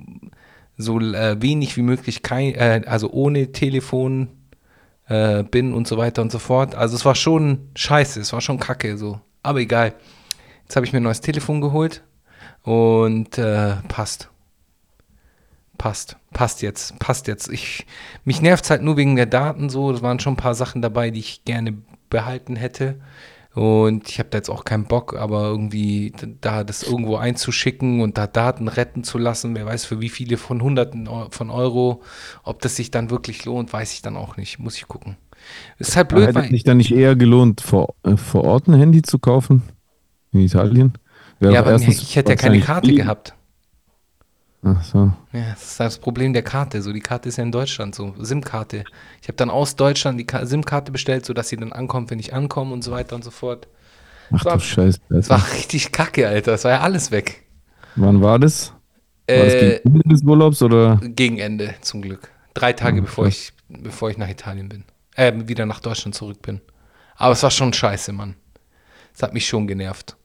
[0.81, 4.29] so äh, wenig wie möglich kein, äh, also ohne Telefon
[5.07, 6.75] äh, bin und so weiter und so fort.
[6.75, 9.19] Also es war schon scheiße, es war schon kacke so.
[9.43, 9.93] Aber egal.
[10.63, 12.03] Jetzt habe ich mir ein neues Telefon geholt
[12.63, 14.29] und äh, passt.
[15.77, 17.49] Passt, passt jetzt, passt jetzt.
[17.49, 17.85] Ich,
[18.23, 19.91] mich nervt halt nur wegen der Daten so.
[19.91, 21.73] Es waren schon ein paar Sachen dabei, die ich gerne
[22.09, 23.01] behalten hätte.
[23.53, 28.17] Und ich habe da jetzt auch keinen Bock, aber irgendwie da das irgendwo einzuschicken und
[28.17, 32.01] da Daten retten zu lassen, wer weiß für wie viele von Hunderten von Euro,
[32.43, 34.59] ob das sich dann wirklich lohnt, weiß ich dann auch nicht.
[34.59, 35.17] Muss ich gucken.
[35.79, 39.01] Ist halt blöd, Hätte sich dann nicht eher gelohnt, vor, äh, vor Ort ein Handy
[39.01, 39.63] zu kaufen?
[40.31, 40.93] In Italien?
[41.39, 43.33] Wäre ja, aber erstens ich hätte ja keine Karte gehabt.
[44.63, 45.12] Ach so.
[45.34, 46.82] Ja, das ist das Problem der Karte.
[46.84, 48.84] So, die Karte ist ja in Deutschland so, SIM-Karte.
[49.21, 52.34] Ich habe dann aus Deutschland die Ka- SIM-Karte bestellt, sodass sie dann ankommt, wenn ich
[52.34, 53.67] ankomme und so weiter und so fort.
[54.32, 55.00] Ach war- du Scheiße.
[55.10, 56.52] Das war richtig kacke, Alter.
[56.52, 57.43] Das war ja alles weg.
[57.95, 58.71] Wann war das?
[59.28, 61.00] War das Äh, gegen Ende des Urlaubs oder?
[61.04, 62.30] gegen Ende, zum Glück.
[62.54, 64.84] Drei Tage Oh, bevor, ich, bevor ich nach Italien bin.
[65.15, 66.62] Äh, wieder nach Deutschland zurück bin.
[67.15, 68.36] Aber es war schon scheiße, Mann.
[69.13, 70.15] Es hat mich schon genervt.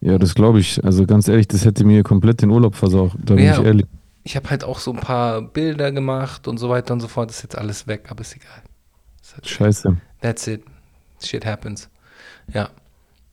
[0.00, 0.84] Ja, das glaube ich.
[0.84, 3.12] Also ganz ehrlich, das hätte mir komplett den Urlaub versaut.
[3.24, 3.58] Da bin Ja.
[3.58, 3.86] ich ehrlich.
[4.24, 7.30] Ich habe halt auch so ein paar Bilder gemacht und so weiter und so fort.
[7.30, 8.62] Das ist jetzt alles weg, aber ist egal.
[9.22, 9.96] Ist halt- Scheiße.
[10.20, 10.62] That's it.
[11.22, 11.88] Shit happens.
[12.52, 12.68] Ja.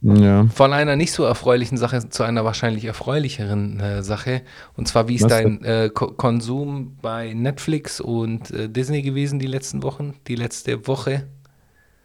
[0.02, 0.46] Ja.
[0.54, 4.42] Von einer nicht so erfreulichen Sache zu einer wahrscheinlich erfreulicheren äh, Sache.
[4.76, 9.40] Und zwar, wie ist Was dein äh, Ko Konsum bei Netflix und äh, Disney gewesen
[9.40, 11.28] die letzten Wochen, die letzte Woche?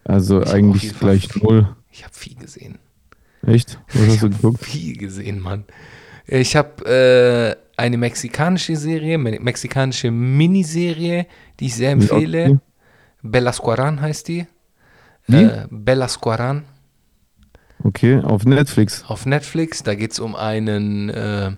[0.04, 1.74] Also Ich eigentlich gleich null.
[1.90, 2.78] Ich habe viel gesehen.
[3.46, 3.78] Echt?
[3.88, 4.64] Was Ich hast du geguckt?
[4.64, 5.64] viel gesehen, Mann.
[6.26, 11.26] Ich habe äh, eine mexikanische Serie, me mexikanische Miniserie,
[11.58, 12.44] die ich sehr empfehle.
[12.44, 12.58] okay.
[13.22, 14.46] Bella Squaran heißt die.
[15.26, 15.42] Wie?
[15.42, 16.64] Äh, Bella Squaran.
[17.84, 19.04] Okay, auf Netflix.
[19.06, 19.82] auf Netflix.
[19.82, 21.52] Da geht es um einen äh,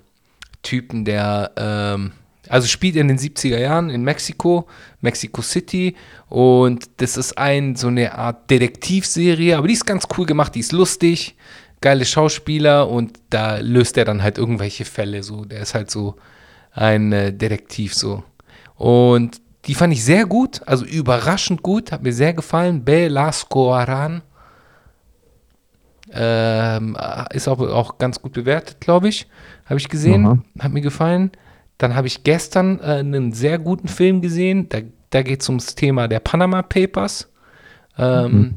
[0.63, 2.13] Typen, der, ähm,
[2.49, 4.69] also spielt in den 70er Jahren in Mexiko,
[5.01, 5.97] Mexico City.
[6.29, 10.61] Und das ist ein, so eine Art Detektivserie, aber die ist ganz cool gemacht, die
[10.61, 11.37] ist lustig,
[11.81, 15.23] geile Schauspieler und da löst er dann halt irgendwelche Fälle.
[15.23, 16.17] So, der ist halt so
[16.73, 18.23] ein äh, Detektiv so.
[18.77, 22.85] Und die fand ich sehr gut, also überraschend gut, hat mir sehr gefallen.
[22.85, 24.23] Belasco Aran.
[26.13, 26.97] Ähm,
[27.33, 29.29] ist auch, auch ganz gut bewertet, glaube ich.
[29.67, 30.27] Habe ich gesehen.
[30.27, 30.39] Aha.
[30.59, 31.31] Hat mir gefallen.
[31.79, 34.69] Dann habe ich gestern äh, einen sehr guten Film gesehen.
[34.69, 34.79] Da,
[35.11, 37.31] da geht es ums Thema der Panama Papers.
[37.97, 38.57] Ähm,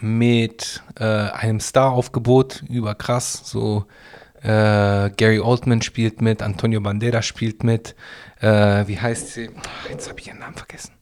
[0.00, 3.42] Mit äh, einem Star-Aufgebot, überkrass.
[3.44, 3.86] So
[4.42, 7.94] äh, Gary Oldman spielt mit, Antonio Banderas spielt mit.
[8.40, 9.50] Äh, wie heißt sie?
[9.90, 10.92] Jetzt habe ich ihren Namen vergessen.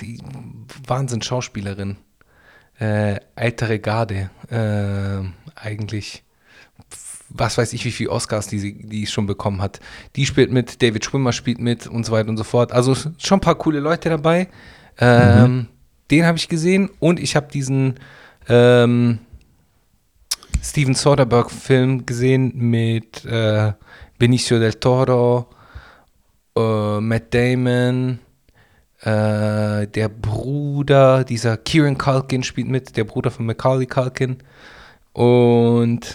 [0.00, 0.20] Die
[0.86, 1.96] Wahnsinn-Schauspielerin
[2.80, 6.24] äh, ältere Garde äh, eigentlich.
[7.30, 9.80] Was weiß ich, wie viele Oscars die, die schon bekommen hat.
[10.14, 12.72] Die spielt mit, David Schwimmer spielt mit und so weiter und so fort.
[12.72, 14.48] Also schon ein paar coole Leute dabei.
[14.98, 15.68] Ähm,
[16.10, 17.94] Den habe ich gesehen und ich habe diesen
[18.48, 19.20] ähm,
[20.62, 23.72] Steven Soderbergh-Film gesehen mit äh,
[24.18, 25.48] Benicio del Toro,
[26.56, 28.18] äh, Matt Damon,
[29.00, 34.38] äh, der Bruder, dieser Kieran Culkin spielt mit, der Bruder von Macaulay Culkin.
[35.12, 36.06] Und.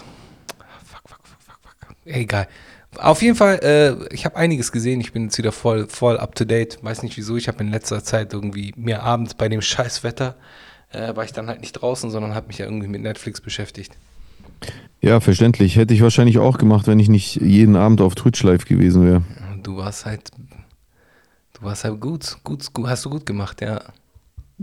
[0.85, 1.95] Fuck, fuck, fuck, fuck, fuck.
[2.05, 2.47] Egal.
[3.01, 5.01] Auf jeden Fall, äh, ich habe einiges gesehen.
[5.01, 6.79] Ich bin jetzt wieder voll, voll up to date.
[6.83, 7.37] Weiß nicht wieso.
[7.37, 10.35] Ich habe in letzter Zeit irgendwie mir abends bei dem Scheißwetter
[10.91, 13.97] äh, war ich dann halt nicht draußen, sondern habe mich ja irgendwie mit Netflix beschäftigt.
[15.01, 15.75] Ja, verständlich.
[15.75, 19.23] Hätte ich wahrscheinlich auch gemacht, wenn ich nicht jeden Abend auf Twitch live gewesen wäre.
[19.63, 20.31] Du warst halt,
[21.53, 23.81] du warst halt gut, gut, gut hast du gut gemacht, ja.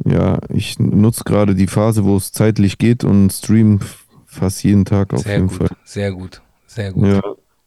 [0.05, 3.81] Ja, ich nutze gerade die Phase, wo es zeitlich geht und stream
[4.27, 5.69] fast jeden Tag auf Sehr jeden gut, Fall.
[5.85, 7.05] sehr gut, sehr gut.
[7.09, 7.23] Ja.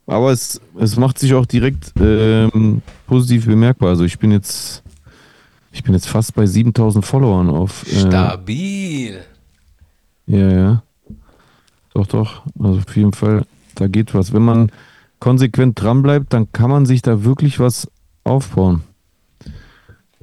[0.10, 3.90] Aber es, es macht sich auch direkt ähm, positiv bemerkbar.
[3.90, 4.82] Also ich bin jetzt,
[5.72, 7.86] ich bin jetzt fast bei 7000 Followern auf.
[7.88, 9.20] Äh, Stabil.
[10.26, 10.84] Ja, ja.
[11.94, 12.44] Doch, doch.
[12.58, 13.46] Also auf jeden Fall,
[13.76, 14.34] da geht was.
[14.34, 14.72] Wenn man
[15.20, 17.88] konsequent dran bleibt, dann kann man sich da wirklich was
[18.24, 18.82] aufbauen.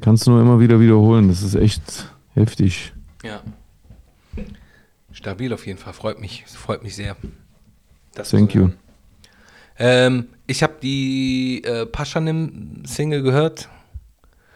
[0.00, 1.28] Kannst du nur immer wieder wiederholen.
[1.28, 2.92] Das ist echt heftig.
[3.22, 3.40] Ja.
[5.12, 5.92] Stabil auf jeden Fall.
[5.92, 7.16] Freut mich, freut mich sehr.
[8.14, 8.70] Das Thank you.
[9.78, 13.68] Ähm, ich habe die äh, Paschanim-Single gehört.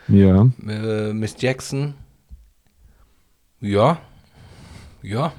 [0.09, 0.49] Ja.
[0.67, 1.95] Äh, Miss Jackson.
[3.61, 4.01] Ja.
[5.03, 5.33] Ja.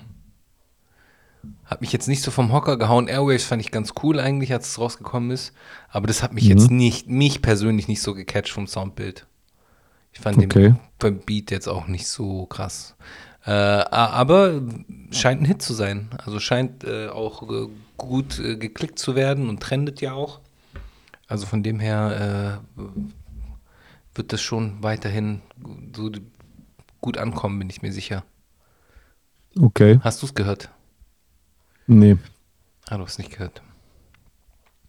[1.66, 3.08] Hat mich jetzt nicht so vom Hocker gehauen.
[3.08, 5.54] Airwaves fand ich ganz cool eigentlich, als es rausgekommen ist.
[5.90, 9.26] Aber das hat mich jetzt nicht, mich persönlich nicht so gecatcht vom Soundbild.
[10.14, 10.76] Ich fand Okay.
[11.02, 12.96] den Beat jetzt auch nicht so krass.
[13.46, 14.62] Äh, aber
[15.12, 16.10] scheint ein Hit zu sein.
[16.24, 20.40] Also scheint äh, auch äh, gut äh, geklickt zu werden und trendet ja auch.
[21.28, 22.82] Also von dem her äh,
[24.14, 25.42] wird das schon weiterhin
[25.96, 26.12] so
[27.00, 28.24] gut ankommen, bin ich mir sicher.
[29.60, 30.00] Okay.
[30.04, 30.70] Hast du es gehört?
[31.88, 32.18] Nee.
[32.88, 33.62] Ah, du hast nicht gehört.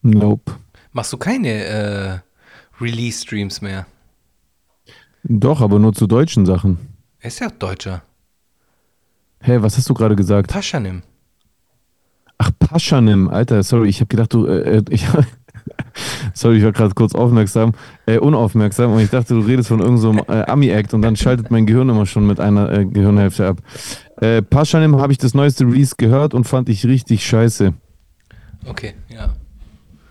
[0.03, 0.53] Nope.
[0.93, 2.19] Machst du keine äh,
[2.81, 3.87] Release-Streams mehr?
[5.23, 6.79] Doch, aber nur zu deutschen Sachen.
[7.21, 8.03] Er ist ja Deutscher.
[9.43, 10.51] Hä, was hast du gerade gesagt?
[10.53, 11.03] Paschanim.
[12.39, 15.05] Ach, Paschanim, Alter, sorry, ich habe gedacht, du, äh, äh, ich,
[16.35, 17.73] sorry, ich war gerade kurz aufmerksam,
[18.07, 21.51] äh, unaufmerksam und ich dachte, du redest von irgendeinem so äh, Ami-Act und dann schaltet
[21.51, 23.59] mein Gehirn immer schon mit einer äh, Gehirnhälfte ab.
[24.21, 27.75] Äh, Paschanim habe ich das neueste Release gehört und fand ich richtig scheiße.
[28.67, 28.95] Okay.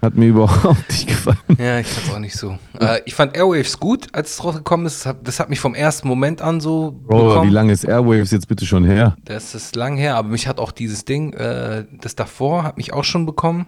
[0.01, 1.37] Hat mir überhaupt nicht gefallen.
[1.59, 2.57] Ja, ich fand's auch nicht so.
[2.79, 5.01] Äh, ich fand Airwaves gut, als es rausgekommen ist.
[5.01, 8.31] Das hat, das hat mich vom ersten Moment an so Bro, wie lange ist Airwaves
[8.31, 9.15] jetzt bitte schon her?
[9.25, 12.93] Das ist lang her, aber mich hat auch dieses Ding, äh, das davor, hat mich
[12.93, 13.67] auch schon bekommen.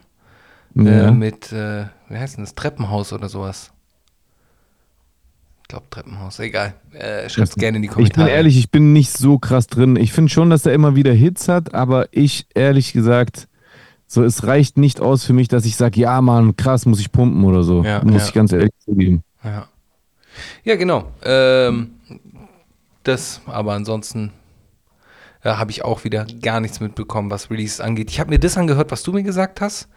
[0.76, 1.10] Ja.
[1.10, 2.56] Äh, mit, äh, wie heißt denn das?
[2.56, 3.72] Treppenhaus oder sowas.
[5.62, 6.74] Ich glaube Treppenhaus, egal.
[6.94, 8.26] Äh, schreibt's gerne in die Ich Kommentare.
[8.26, 9.96] bin ehrlich, ich bin nicht so krass drin.
[9.96, 13.48] Ich finde schon, dass er immer wieder Hits hat, aber ich, ehrlich gesagt,
[14.14, 17.12] so, es reicht nicht aus für mich, dass ich sage, ja, Mann, krass, muss ich
[17.12, 17.84] pumpen oder so.
[17.84, 18.28] Ja, muss ja.
[18.28, 19.24] ich ganz ehrlich zugeben.
[19.44, 19.68] Ja,
[20.64, 21.12] ja genau.
[21.24, 21.96] Ähm,
[23.02, 24.32] das, aber ansonsten
[25.44, 28.12] ja, habe ich auch wieder gar nichts mitbekommen, was Release angeht.
[28.12, 29.90] Ich habe mir das angehört, was du mir gesagt hast.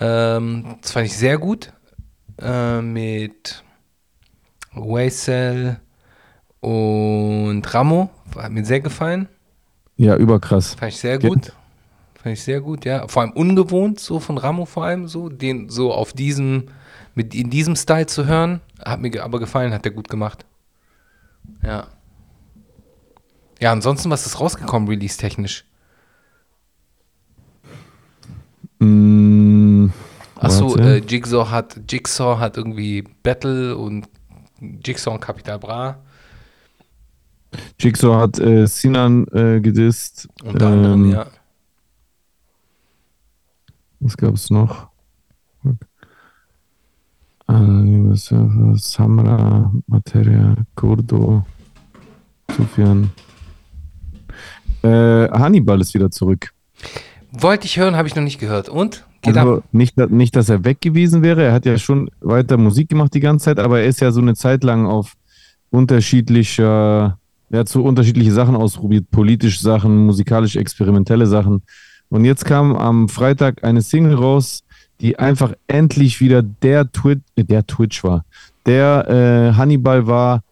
[0.00, 1.70] Ähm, das fand ich sehr gut.
[2.40, 3.62] Äh, mit
[4.72, 5.78] Waysel
[6.60, 8.08] und Ramo.
[8.34, 9.28] Hat mir sehr gefallen.
[9.96, 10.72] Ja, überkrass.
[10.72, 11.52] Fand ich sehr gut.
[12.28, 13.08] Fand ich sehr gut, ja.
[13.08, 16.64] Vor allem ungewohnt, so von Ramo vor allem so, den so auf diesem,
[17.14, 18.60] mit in diesem Style zu hören.
[18.84, 20.44] Hat mir aber gefallen, hat er gut gemacht.
[21.62, 21.86] Ja.
[23.62, 25.64] Ja, ansonsten, was ist rausgekommen, release-technisch?
[28.80, 29.86] Mm,
[30.36, 34.06] Achso, äh, Jigsaw hat, Jigsaw hat irgendwie Battle und
[34.60, 35.96] Jigsaw und Capital Bra.
[37.80, 40.28] Jigsaw hat äh, Sinan äh, gedisst.
[40.44, 41.26] Unter anderem, Ähm, ja.
[44.00, 44.88] Was gab es noch?
[48.76, 51.44] Samra, Materia, Kurdo,
[52.56, 53.10] Sufjan.
[54.82, 56.52] Äh, Hannibal ist wieder zurück.
[57.32, 58.68] Wollte ich hören, habe ich noch nicht gehört.
[58.68, 59.04] Und?
[59.22, 59.64] Geht Also ab.
[59.72, 61.42] nicht, nicht, dass er weg gewesen wäre.
[61.42, 64.20] Er hat ja schon weiter Musik gemacht die ganze Zeit, aber er ist ja so
[64.20, 65.14] eine Zeit lang auf
[65.70, 67.18] unterschiedlicher,
[67.50, 71.62] er hat so unterschiedliche Sachen ausprobiert, politische Sachen, musikalisch experimentelle Sachen.
[72.10, 74.62] Und jetzt kam am Freitag eine Single raus,
[75.00, 78.24] die einfach endlich wieder der Twitch, äh, der Twitch war,
[78.66, 80.42] der äh, Hannibal war,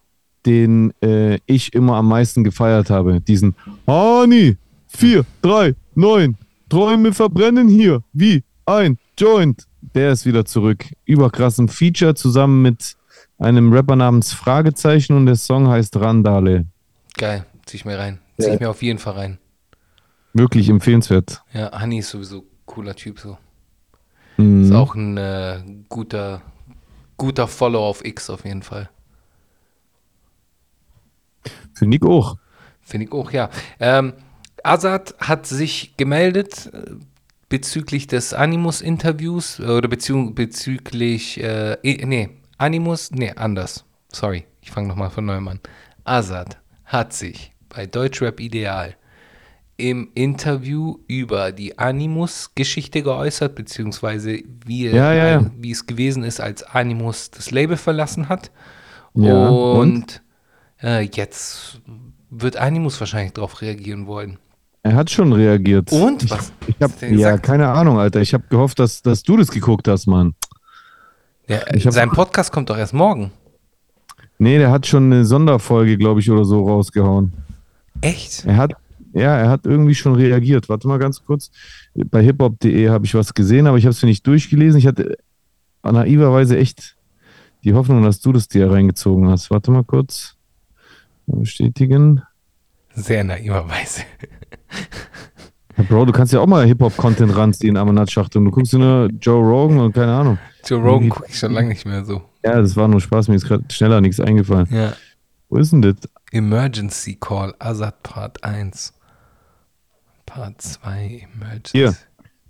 [0.45, 3.21] den äh, ich immer am meisten gefeiert habe.
[3.21, 4.57] Diesen Hani
[4.89, 6.37] 4, 3, 9,
[6.69, 9.65] Träume verbrennen hier wie ein Joint.
[9.95, 10.85] Der ist wieder zurück.
[11.05, 12.97] Überkrassen Feature zusammen mit
[13.39, 16.67] einem Rapper namens Fragezeichen und der Song heißt Randale.
[17.17, 18.19] Geil, zieh ich mir rein.
[18.39, 19.39] Zieh ich mir auf jeden Fall rein.
[20.37, 21.43] Wirklich empfehlenswert.
[21.55, 23.39] Ja, Hani ist sowieso cooler Typ so.
[24.37, 24.65] Mhm.
[24.65, 26.43] Ist auch ein äh, guter,
[27.17, 28.91] guter Follow auf X auf jeden Fall.
[31.73, 32.37] Finde ich auch.
[32.83, 33.49] Finde ich auch, ja.
[33.81, 34.13] Ähm,
[34.63, 36.97] Azad hat sich gemeldet äh,
[37.49, 42.29] bezüglich des Animus-Interviews äh, oder bezüglich, äh, nee,
[42.59, 43.87] Animus, nee, anders.
[44.13, 45.61] Sorry, ich fange nochmal von neuem an.
[46.05, 48.97] Azad hat sich bei Deutschrap Ideal
[49.77, 55.51] im Interview über die Animus-Geschichte geäußert, beziehungsweise wie, Ja, ja, ja.
[55.59, 58.51] wie es gewesen ist, als Animus das Label verlassen hat.
[59.15, 60.23] Ja, und
[60.83, 61.81] äh, jetzt
[62.31, 64.39] wird Animus wahrscheinlich darauf reagieren wollen.
[64.83, 65.91] Er hat schon reagiert.
[65.91, 66.23] Und?
[66.23, 67.43] Ich, Was Ich hab, ja, gesagt?
[67.43, 68.21] keine Ahnung, Alter.
[68.21, 70.35] Ich habe gehofft, dass, dass du das geguckt hast, Mann.
[71.49, 71.61] Ja,
[71.91, 73.33] sein Podcast kommt doch erst morgen.
[74.39, 77.33] Nee, der hat schon eine Sonderfolge, glaube ich, oder so rausgehauen.
[78.01, 78.45] Echt?
[78.45, 78.73] Er hat,
[79.17, 80.69] ja, er hat irgendwie schon reagiert.
[80.69, 81.51] Warte mal ganz kurz.
[81.95, 84.79] Bei hiphop.de habe ich was gesehen, aber ich habe es mir nicht durchgelesen.
[84.79, 85.17] Ich hatte
[85.83, 86.97] naiverweise echt
[87.65, 89.51] die Hoffnung, dass du das dir reingezogen hast.
[89.51, 90.37] Warte mal kurz.
[91.27, 92.23] Bestätigen.
[92.95, 94.03] Sehr naiverweise.
[95.77, 98.45] Ja, Bro, du kannst ja auch mal Hip-Hop-Content ranziehen, Amanat-Schachtel.
[98.45, 100.39] Du guckst nur Joe Rogan und keine Ahnung.
[100.67, 102.23] Joe Rogan gucke ich schon lange nicht mehr so.
[102.45, 103.29] Ja, das war nur Spaß.
[103.29, 104.69] Mir ist gerade schneller nichts eingefallen.
[104.71, 104.93] Ja.
[105.49, 105.97] Wo ist denn das?
[106.33, 108.93] Emergency Call, Azad Part 1.
[110.37, 111.71] Part 2, Emergency.
[111.73, 111.95] Hier.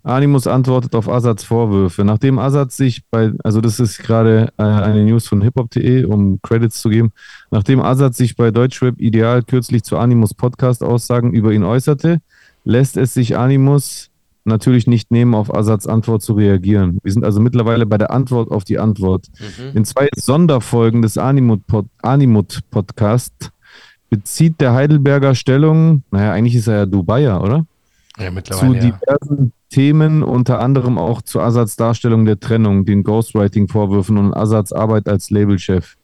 [0.03, 2.05] Animus antwortet auf Assads Vorwürfe.
[2.05, 6.81] Nachdem Assad sich bei, also das ist gerade äh, eine News von hiphop.de, um Credits
[6.81, 7.13] zu geben,
[7.53, 12.21] nachdem Assad sich bei Deutschrap Ideal kürzlich zu Animus Podcast Aussagen über ihn äußerte,
[12.65, 14.11] lässt es sich Animus
[14.45, 16.99] natürlich nicht nehmen, auf Assads Antwort zu reagieren.
[17.05, 19.27] Wir sind also mittlerweile bei der Antwort auf die Antwort.
[19.39, 19.77] Mhm.
[19.79, 23.53] In zwei Sonderfolgen des Animut-Pod- Animut-Podcast
[24.11, 27.65] bezieht der Heidelberger Stellung, naja, eigentlich ist er ja Dubaier, oder?
[28.19, 28.75] Ja, zu mittlerweile.
[28.75, 28.81] Ja.
[28.91, 35.09] diversen Themen, unter anderem auch zu Assads Darstellung der Trennung, den Ghostwriting-Vorwürfen und Assads Arbeit
[35.09, 35.97] als Labelchef.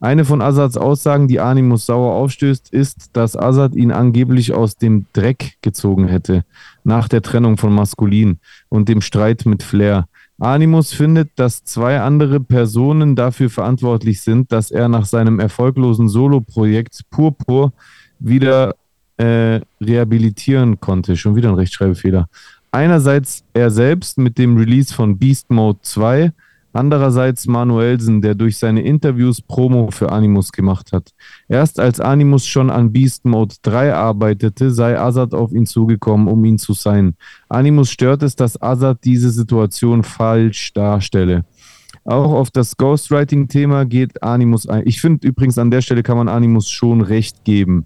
[0.00, 5.06] Eine von Assads Aussagen, die Animus sauer aufstößt, ist, dass Assad ihn angeblich aus dem
[5.12, 6.44] Dreck gezogen hätte,
[6.84, 8.38] nach der Trennung von Maskulin
[8.70, 10.06] und dem Streit mit Flair.
[10.38, 17.02] Animus findet, dass zwei andere Personen dafür verantwortlich sind, dass er nach seinem erfolglosen Soloprojekt
[17.10, 17.74] Purpur
[18.18, 18.74] wieder
[19.20, 21.16] äh, rehabilitieren konnte.
[21.16, 22.28] Schon wieder ein Rechtschreibfehler.
[22.72, 26.32] Einerseits er selbst mit dem Release von Beast Mode 2,
[26.72, 31.10] andererseits Manuelsen, der durch seine Interviews Promo für Animus gemacht hat.
[31.48, 36.42] Erst als Animus schon an Beast Mode 3 arbeitete, sei Azad auf ihn zugekommen, um
[36.44, 37.14] ihn zu sein.
[37.48, 41.44] Animus stört es, dass Azad diese Situation falsch darstelle.
[42.04, 44.84] Auch auf das Ghostwriting-Thema geht Animus ein.
[44.86, 47.84] Ich finde übrigens, an der Stelle kann man Animus schon recht geben.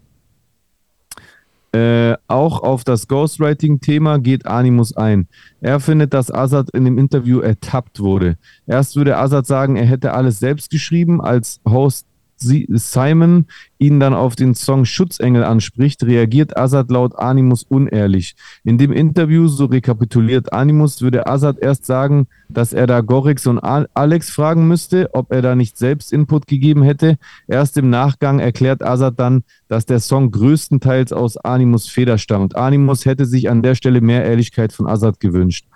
[1.74, 5.26] Äh, auch auf das Ghostwriting-Thema geht Animus ein.
[5.60, 8.36] Er findet, dass Azad in dem Interview ertappt wurde.
[8.64, 12.06] Erst würde Azad sagen, er hätte alles selbst geschrieben, als Host
[12.36, 13.46] Simon
[13.78, 18.34] ihn dann auf den Song Schutzengel anspricht, reagiert Azad laut Animus unehrlich.
[18.64, 23.58] In dem Interview, so rekapituliert Animus, würde Azad erst sagen, dass er da Gorix und
[23.58, 27.16] Al- Alex fragen müsste, ob er da nicht selbst Input gegeben hätte.
[27.46, 32.56] Erst im Nachgang erklärt Azad dann, dass der Song größtenteils aus Animus Feder stammt.
[32.56, 35.66] Animus hätte sich an der Stelle mehr Ehrlichkeit von Azad gewünscht.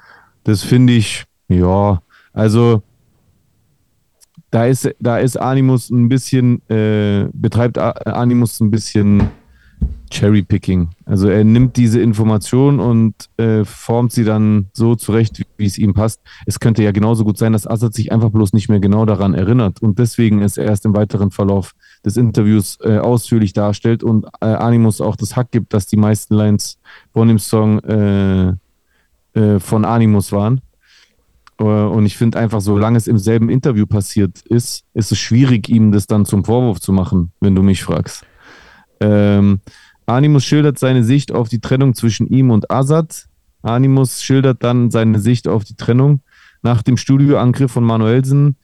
[0.45, 2.01] Das finde ich, ja,
[2.33, 2.83] also
[4.51, 9.29] da ist, da ist Animus ein bisschen, äh, betreibt Animus ein bisschen
[10.11, 10.89] Cherrypicking.
[11.05, 15.79] Also er nimmt diese Information und äh, formt sie dann so zurecht, wie, wie es
[15.79, 16.21] ihm passt.
[16.47, 19.35] Es könnte ja genauso gut sein, dass Assad sich einfach bloß nicht mehr genau daran
[19.35, 21.73] erinnert und deswegen es erst im weiteren Verlauf
[22.05, 26.35] des Interviews äh, ausführlich darstellt und äh, Animus auch das Hack gibt, dass die meisten
[26.35, 26.79] Lines
[27.13, 28.53] von dem Song äh,
[29.35, 30.61] äh, von Animus waren.
[31.59, 35.69] Äh, Und ich finde einfach, solange es im selben Interview passiert ist, ist es schwierig,
[35.69, 38.25] ihm das dann zum Vorwurf zu machen, wenn du mich fragst.
[39.01, 39.61] Ähm,
[40.07, 43.27] Animus schildert seine Sicht auf die Trennung zwischen ihm und Azad.
[43.63, 46.21] Animus schildert dann seine Sicht auf die Trennung.
[46.63, 48.57] Nach dem Studioangriff von Manuelsen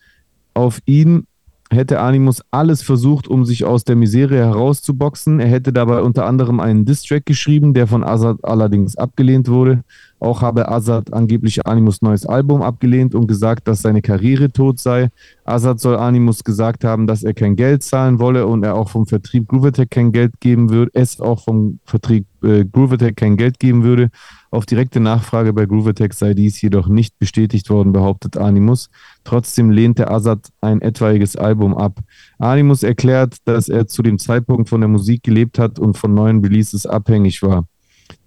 [0.54, 1.26] auf ihn
[1.70, 5.40] hätte Animus alles versucht, um sich aus der Misere herauszuboxen.
[5.40, 9.82] Er hätte dabei unter anderem einen Distrack geschrieben, der von Azad allerdings abgelehnt wurde.
[10.24, 15.10] Auch habe Azad angeblich Animus neues Album abgelehnt und gesagt, dass seine Karriere tot sei.
[15.44, 19.04] Azad soll Animus gesagt haben, dass er kein Geld zahlen wolle und er auch vom
[19.06, 23.84] Vertrieb Groovetech kein Geld geben würde, es auch vom Vertrieb äh, Groovetech kein Geld geben
[23.84, 24.08] würde.
[24.50, 28.88] Auf direkte Nachfrage bei Groovetech sei dies jedoch nicht bestätigt worden, behauptet Animus.
[29.24, 32.00] Trotzdem lehnte Azad ein etwaiges Album ab.
[32.38, 36.42] Animus erklärt, dass er zu dem Zeitpunkt von der Musik gelebt hat und von neuen
[36.42, 37.66] Releases abhängig war.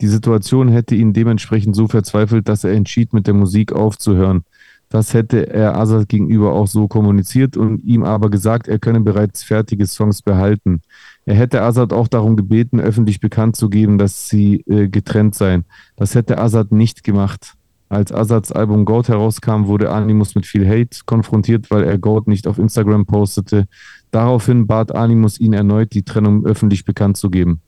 [0.01, 4.43] Die Situation hätte ihn dementsprechend so verzweifelt, dass er entschied, mit der Musik aufzuhören.
[4.89, 9.43] Das hätte er Azad gegenüber auch so kommuniziert und ihm aber gesagt, er könne bereits
[9.43, 10.81] fertige Songs behalten.
[11.25, 15.65] Er hätte Azad auch darum gebeten, öffentlich bekannt zu geben, dass sie äh, getrennt seien.
[15.97, 17.57] Das hätte Azad nicht gemacht.
[17.89, 22.47] Als Azads Album Goat herauskam, wurde Animus mit viel Hate konfrontiert, weil er Goat nicht
[22.47, 23.67] auf Instagram postete.
[24.11, 27.61] Daraufhin bat Animus ihn erneut, die Trennung öffentlich bekannt zu geben.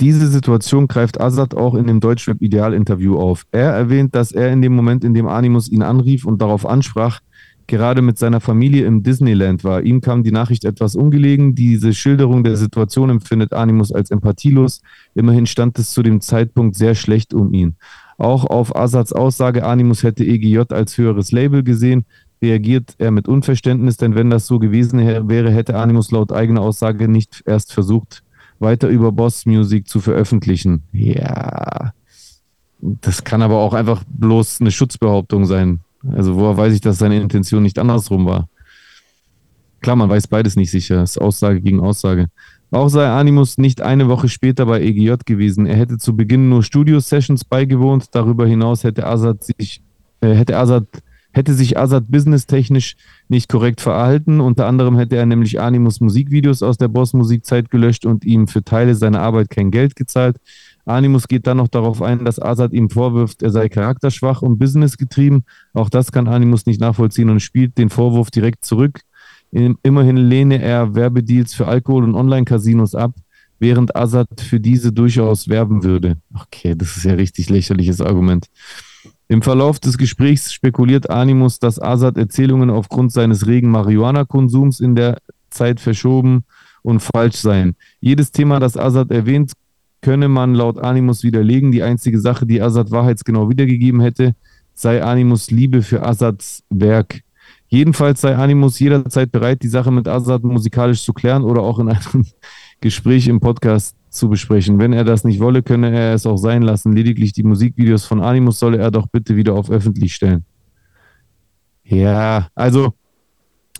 [0.00, 3.46] Diese Situation greift Azad auch in dem Deutschrap-Ideal-Interview auf.
[3.50, 7.20] Er erwähnt, dass er in dem Moment, in dem Animus ihn anrief und darauf ansprach,
[7.66, 9.82] gerade mit seiner Familie im Disneyland war.
[9.82, 11.54] Ihm kam die Nachricht etwas ungelegen.
[11.54, 14.80] Diese Schilderung der Situation empfindet Animus als empathielos.
[15.14, 17.74] Immerhin stand es zu dem Zeitpunkt sehr schlecht um ihn.
[18.18, 22.04] Auch auf Asads Aussage, Animus hätte EGJ als höheres Label gesehen,
[22.40, 27.08] reagiert er mit Unverständnis, denn wenn das so gewesen wäre, hätte Animus laut eigener Aussage
[27.08, 28.22] nicht erst versucht,
[28.60, 30.82] weiter über Boss Music zu veröffentlichen.
[30.92, 31.92] Ja,
[32.80, 35.80] das kann aber auch einfach bloß eine Schutzbehauptung sein.
[36.12, 38.48] Also woher weiß ich, dass seine Intention nicht andersrum war?
[39.80, 40.96] Klar, man weiß beides nicht sicher.
[40.96, 42.26] Das ist Aussage gegen Aussage.
[42.70, 45.66] Auch sei Animus nicht eine Woche später bei EGJ gewesen.
[45.66, 48.06] Er hätte zu Beginn nur Studio-Sessions beigewohnt.
[48.12, 49.82] Darüber hinaus hätte Azad sich,
[50.20, 50.86] äh, hätte Azad
[51.32, 52.96] hätte sich Azad businesstechnisch
[53.28, 54.40] nicht korrekt verhalten.
[54.40, 58.94] Unter anderem hätte er nämlich Animus Musikvideos aus der Boss-Musikzeit gelöscht und ihm für Teile
[58.94, 60.36] seiner Arbeit kein Geld gezahlt.
[60.84, 65.44] Animus geht dann noch darauf ein, dass Azad ihm vorwirft, er sei charakterschwach und businessgetrieben.
[65.74, 69.02] Auch das kann Animus nicht nachvollziehen und spielt den Vorwurf direkt zurück.
[69.50, 73.14] Immerhin lehne er Werbedeals für Alkohol- und Online-Casinos ab,
[73.58, 76.16] während Azad für diese durchaus werben würde.
[76.34, 78.46] Okay, das ist ja richtig lächerliches Argument.
[79.30, 85.18] Im Verlauf des Gesprächs spekuliert Animus, dass Azad Erzählungen aufgrund seines regen Marihuana-Konsums in der
[85.50, 86.44] Zeit verschoben
[86.80, 87.76] und falsch seien.
[88.00, 89.52] Jedes Thema, das Azad erwähnt,
[90.00, 91.72] könne man laut Animus widerlegen.
[91.72, 94.34] Die einzige Sache, die Azad wahrheitsgenau wiedergegeben hätte,
[94.72, 97.20] sei Animus Liebe für Azads Werk.
[97.68, 101.90] Jedenfalls sei Animus jederzeit bereit, die Sache mit Azad musikalisch zu klären oder auch in
[101.90, 102.24] einem
[102.80, 104.78] Gespräch im Podcast zu besprechen.
[104.78, 106.92] Wenn er das nicht wolle, könne er es auch sein lassen.
[106.92, 110.44] Lediglich die Musikvideos von Animus solle er doch bitte wieder auf öffentlich stellen.
[111.84, 112.92] Ja, also,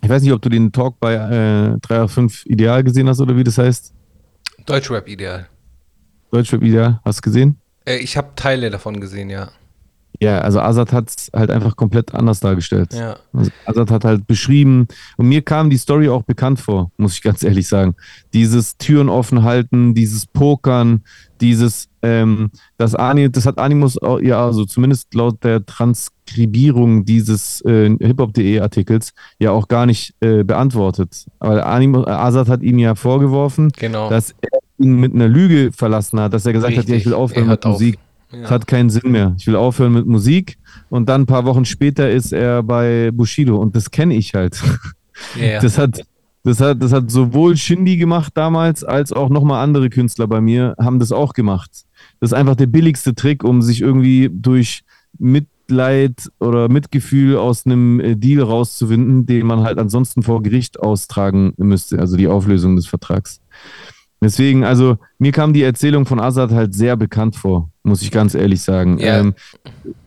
[0.01, 3.43] ich weiß nicht, ob du den Talk bei äh, 385 Ideal gesehen hast oder wie
[3.43, 3.93] das heißt.
[4.65, 5.47] Deutschrap Ideal.
[6.31, 7.59] Deutschrap Ideal, hast du gesehen?
[7.85, 9.49] Äh, ich habe Teile davon gesehen, ja.
[10.21, 12.93] Ja, also Azad hat es halt einfach komplett anders dargestellt.
[12.93, 13.15] Ja.
[13.31, 17.21] Also Azad hat halt beschrieben, und mir kam die Story auch bekannt vor, muss ich
[17.21, 17.95] ganz ehrlich sagen.
[18.33, 21.03] Dieses Türen offen halten, dieses Pokern,
[21.39, 27.61] dieses, ähm, das, Ani, das hat Animus, auch, ja, also zumindest laut der Transkribierung dieses
[27.61, 31.27] äh, hiphop.de Artikels ja auch gar nicht äh, beantwortet.
[31.39, 34.09] Weil Animus, Azad hat ihm ja vorgeworfen, Genau.
[34.09, 37.13] dass er ihn mit einer Lüge verlassen hat, dass er gesagt hat, ja, ich will
[37.13, 37.13] Richtig.
[37.13, 37.81] aufhören mit hört auf.
[38.31, 38.43] Ja.
[38.43, 39.35] Es hat keinen Sinn mehr.
[39.37, 40.57] Ich will aufhören mit Musik.
[40.89, 43.57] Und dann ein paar Wochen später ist er bei Bushido.
[43.57, 44.61] Und das kenne ich halt.
[45.35, 45.59] Ja.
[45.59, 46.01] Das hat,
[46.43, 50.75] das hat, das hat sowohl Shindy gemacht damals, als auch nochmal andere Künstler bei mir
[50.79, 51.69] haben das auch gemacht.
[52.19, 54.83] Das ist einfach der billigste Trick, um sich irgendwie durch
[55.17, 61.53] Mitleid oder Mitgefühl aus einem äh, Deal rauszuwinden, den man halt ansonsten vor Gericht austragen
[61.57, 63.41] müsste, also die Auflösung des Vertrags.
[64.21, 68.35] Deswegen, also mir kam die Erzählung von Azad halt sehr bekannt vor, muss ich ganz
[68.35, 68.97] ehrlich sagen.
[68.99, 69.19] Ja.
[69.19, 69.33] Ähm,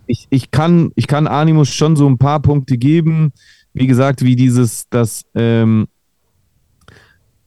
[0.06, 3.32] ich, ich, kann, ich kann Animus schon so ein paar Punkte geben.
[3.72, 5.88] Wie gesagt, wie dieses, dass, ähm,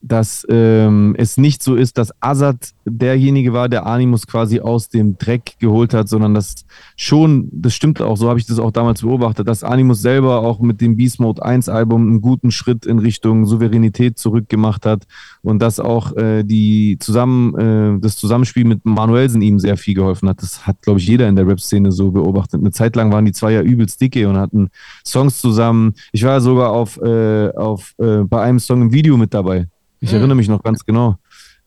[0.08, 5.18] dass ähm, es nicht so ist, dass Azad derjenige war, der Animus quasi aus dem
[5.18, 9.02] Dreck geholt hat, sondern dass schon, das stimmt auch, so habe ich das auch damals
[9.02, 13.00] beobachtet, dass Animus selber auch mit dem Beast Mode 1 Album einen guten Schritt in
[13.00, 15.06] Richtung Souveränität zurückgemacht hat
[15.42, 20.30] und dass auch äh, die zusammen, äh, das Zusammenspiel mit Manuelsen ihm sehr viel geholfen
[20.30, 20.40] hat.
[20.44, 22.62] Das hat, glaube ich, jeder in der Rap-Szene so beobachtet.
[22.62, 24.70] Eine Zeit lang waren die zwei ja übelst dicke und hatten
[25.04, 25.94] Songs zusammen.
[26.12, 29.68] Ich war sogar auf, äh, auf äh, bei einem Song im Video mit dabei.
[30.06, 30.18] Ich Mhm.
[30.20, 31.18] erinnere mich noch ganz genau.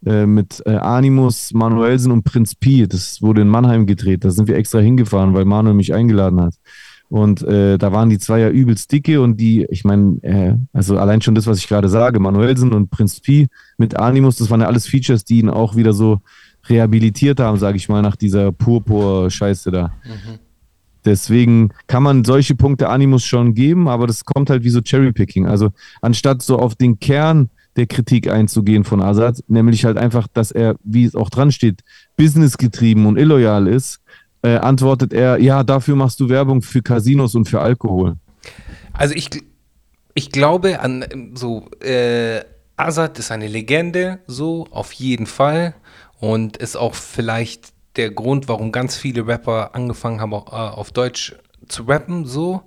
[0.07, 2.87] Äh, mit äh, Animus, Manuelsen und Prinz Pi.
[2.87, 4.25] Das wurde in Mannheim gedreht.
[4.25, 6.55] Da sind wir extra hingefahren, weil Manuel mich eingeladen hat.
[7.09, 10.99] Und äh, da waren die zwei ja übelst dicke und die, ich meine, äh, also
[10.99, 14.61] allein schon das, was ich gerade sage, Manuelsen und Prinz Pi mit Animus, das waren
[14.61, 16.21] ja alles Features, die ihn auch wieder so
[16.69, 19.93] rehabilitiert haben, sage ich mal, nach dieser Purpur-Scheiße da.
[21.05, 25.47] Deswegen kann man solche Punkte Animus schon geben, aber das kommt halt wie so Cherrypicking.
[25.47, 25.71] Also
[26.03, 27.49] anstatt so auf den Kern
[27.79, 31.81] der Kritik einzugehen von Azad, nämlich halt einfach, dass er, wie es auch dran steht,
[32.17, 34.01] businessgetrieben und illoyal ist,
[34.43, 38.17] äh, antwortet er, ja, dafür machst du Werbung für Casinos und für Alkohol.
[38.93, 39.31] Also ich,
[40.15, 42.43] ich glaube an so, äh,
[42.79, 45.75] Azad ist eine Legende, so auf jeden Fall.
[46.21, 50.93] Und ist auch vielleicht der Grund, warum ganz viele Rapper angefangen haben, auch, äh, auf
[50.93, 51.35] Deutsch
[51.69, 52.63] zu rappen, so.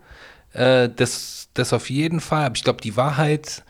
[0.53, 2.45] Äh, das, das auf jeden Fall.
[2.45, 3.63] Aber ich glaube, die Wahrheit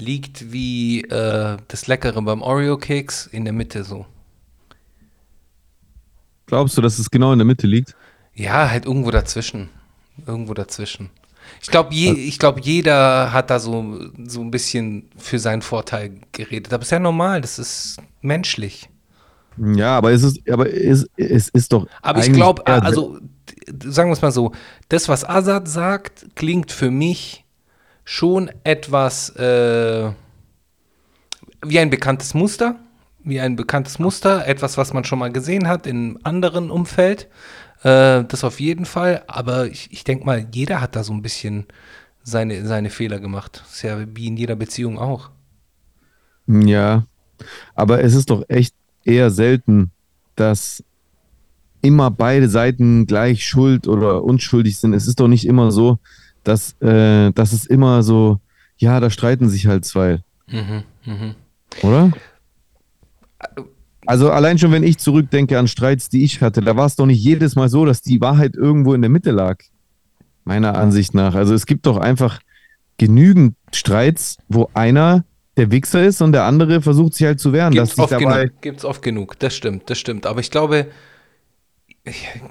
[0.00, 4.06] liegt wie äh, das Leckere beim Oreo-Keks in der Mitte so.
[6.46, 7.94] Glaubst du, dass es genau in der Mitte liegt?
[8.34, 9.68] Ja, halt irgendwo dazwischen.
[10.26, 11.10] Irgendwo dazwischen.
[11.62, 16.12] Ich glaube, je, ich glaub, jeder hat da so, so ein bisschen für seinen Vorteil
[16.32, 16.72] geredet.
[16.72, 18.88] Aber ist ja normal, das ist menschlich.
[19.56, 21.86] Ja, aber es ist, aber es, es ist doch.
[22.02, 23.18] Aber ich glaube, also
[23.84, 24.52] sagen wir es mal so,
[24.88, 27.44] das, was Azad sagt, klingt für mich
[28.04, 30.10] schon etwas äh,
[31.64, 32.76] wie ein bekanntes Muster,
[33.22, 37.28] wie ein bekanntes Muster, etwas, was man schon mal gesehen hat in einem anderen Umfeld.
[37.82, 41.22] Äh, das auf jeden Fall, aber ich, ich denke mal, jeder hat da so ein
[41.22, 41.66] bisschen
[42.22, 43.62] seine, seine Fehler gemacht.
[43.70, 45.30] ist ja wie in jeder Beziehung auch.
[46.46, 47.06] Ja,
[47.74, 48.74] aber es ist doch echt
[49.04, 49.92] eher selten,
[50.36, 50.84] dass
[51.82, 54.92] immer beide Seiten gleich schuld oder unschuldig sind.
[54.92, 55.98] Es ist doch nicht immer so,
[56.44, 58.40] dass, äh, dass es immer so,
[58.76, 60.20] ja, da streiten sich halt zwei,
[60.52, 61.34] Mhm, mhm.
[61.82, 62.10] oder?
[64.06, 67.06] Also allein schon, wenn ich zurückdenke an Streits, die ich hatte, da war es doch
[67.06, 69.58] nicht jedes Mal so, dass die Wahrheit irgendwo in der Mitte lag.
[70.44, 71.34] Meiner Ansicht nach.
[71.34, 72.40] Also es gibt doch einfach
[72.98, 75.24] genügend Streits, wo einer
[75.56, 78.84] der Wichser ist und der andere versucht sich halt zu wehren, Gibt's oft, genug, gibt's
[78.84, 80.26] oft genug, das stimmt, das stimmt.
[80.26, 80.88] Aber ich glaube,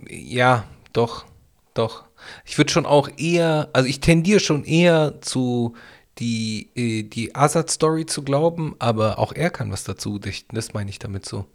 [0.07, 0.63] ja,
[0.93, 1.25] doch,
[1.73, 2.08] doch.
[2.45, 5.75] Ich würde schon auch eher, also ich tendiere schon eher zu
[6.19, 10.89] die, äh, die Azad-Story zu glauben, aber auch er kann was dazu dichten, das meine
[10.89, 11.45] ich damit so.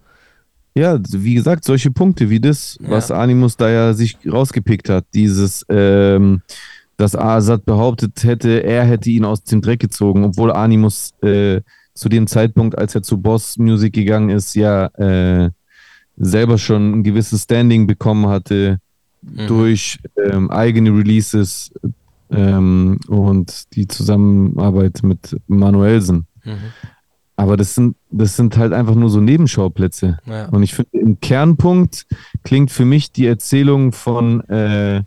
[0.76, 5.64] Ja, wie gesagt, solche Punkte wie das, was Animus da ja sich rausgepickt hat, dieses,
[5.68, 6.42] ähm,
[6.96, 11.60] dass Asad behauptet hätte, er hätte ihn aus dem Dreck gezogen, obwohl Animus äh,
[11.94, 15.50] zu dem Zeitpunkt, als er zu Boss Music gegangen ist, ja äh,
[16.16, 18.80] selber schon ein gewisses Standing bekommen hatte
[19.48, 21.72] durch ähm, eigene Releases
[22.30, 26.26] ähm, und die Zusammenarbeit mit Manuelsen.
[26.44, 26.58] Mhm.
[27.36, 30.18] Aber das sind, das sind halt einfach nur so Nebenschauplätze.
[30.26, 30.48] Ja.
[30.50, 32.06] Und ich finde, im Kernpunkt
[32.44, 35.02] klingt für mich die Erzählung von, äh,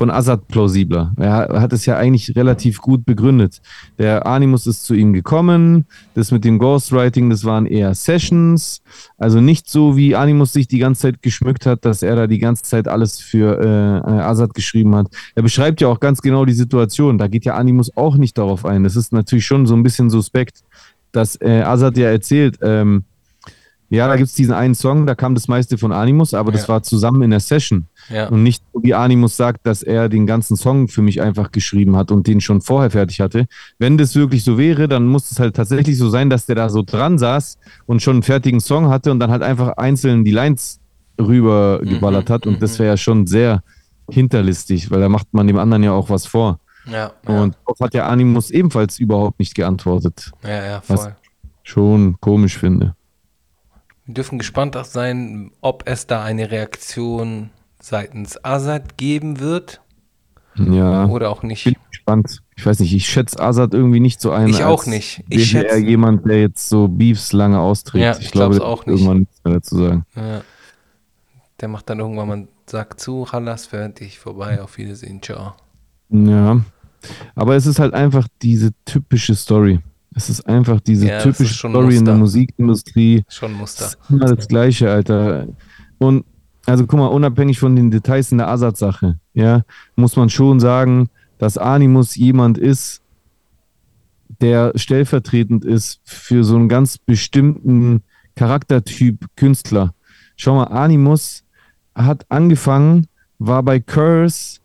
[0.00, 1.12] von Assad plausibler.
[1.18, 3.60] Er ha- hat es ja eigentlich relativ gut begründet.
[3.98, 5.84] Der Animus ist zu ihm gekommen.
[6.14, 8.80] Das mit dem Ghostwriting, das waren eher Sessions.
[9.18, 12.38] Also nicht so, wie Animus sich die ganze Zeit geschmückt hat, dass er da die
[12.38, 15.08] ganze Zeit alles für äh, äh, Assad geschrieben hat.
[15.34, 17.18] Er beschreibt ja auch ganz genau die Situation.
[17.18, 18.82] Da geht ja Animus auch nicht darauf ein.
[18.84, 20.60] Das ist natürlich schon so ein bisschen suspekt
[21.12, 23.02] dass äh, Azad ja erzählt, ähm,
[23.88, 26.62] ja, da gibt es diesen einen Song, da kam das meiste von Animus, aber das
[26.62, 26.68] Ja.
[26.68, 27.86] war zusammen in der Session.
[28.08, 28.28] Ja.
[28.28, 31.96] Und nicht, so wie Animus sagt, dass er den ganzen Song für mich einfach geschrieben
[31.96, 33.46] hat und den schon vorher fertig hatte.
[33.78, 36.68] Wenn das wirklich so wäre, dann muss es halt tatsächlich so sein, dass der da
[36.70, 40.30] so dran saß und schon einen fertigen Song hatte und dann halt einfach einzeln die
[40.32, 40.80] Lines
[41.20, 42.46] rübergeballert hat.
[42.46, 43.62] Und das wäre ja schon sehr
[44.10, 46.58] hinterlistig, weil da macht man dem anderen ja auch was vor.
[46.86, 51.16] Ja, ja, Und darauf hat ja Animus ebenfalls überhaupt nicht geantwortet ja, ja, was- voll.
[51.62, 52.94] schon komisch finde.
[54.06, 57.50] Wir dürfen gespannt auch sein, ob es da eine Reaktion
[57.80, 59.80] seitens Azad geben wird
[60.56, 61.64] Ja, oder auch nicht.
[61.64, 62.42] bin gespannt.
[62.56, 64.48] Ich weiß nicht, ich schätze Azad irgendwie nicht so ein.
[64.48, 65.24] Ich auch nicht.
[65.28, 68.02] Ich schätze- jemand, der jetzt so Beefs lange austrägt.
[68.04, 68.94] Ja, ich, ich glaube, auch nicht.
[69.00, 70.04] irgendwann nichts mehr dazu sagen.
[70.14, 70.42] Ja.
[71.60, 75.54] Der macht dann irgendwann mal, sagt zu, Hallas, fertig, vorbei, auf Wiedersehen, ciao.
[76.10, 76.60] Ja,
[77.34, 79.80] aber es ist halt einfach diese typische Story.
[80.14, 82.40] Es ist einfach diese Ja, typische Story in der Muster.
[82.40, 83.22] Musikindustrie.
[83.28, 83.84] Schon ein Das Muster.
[83.86, 85.46] ist immer das Gleiche, Alter.
[85.98, 86.24] Und
[86.66, 89.62] also guck mal, unabhängig von den Details in der Assad-Sache, ja,
[89.96, 91.08] muss man schon sagen,
[91.38, 93.00] dass Animus jemand ist,
[94.40, 98.02] der stellvertretend ist für so einen ganz bestimmten
[98.36, 99.94] Charaktertyp Künstler.
[100.36, 101.44] Schau mal, Animus
[101.94, 103.06] hat angefangen,
[103.38, 104.60] war bei Curse,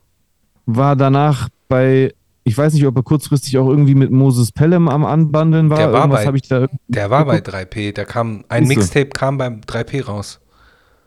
[0.64, 5.04] war danach bei, ich weiß nicht, ob er kurzfristig auch irgendwie mit Moses Pelham am
[5.04, 5.78] Anbandeln war.
[5.78, 7.54] Der war Irgendwas bei- ich da Der war bei geguckt.
[7.74, 8.66] 3P, der kam, ein.
[8.66, 10.40] Mixtape kam beim 3P raus.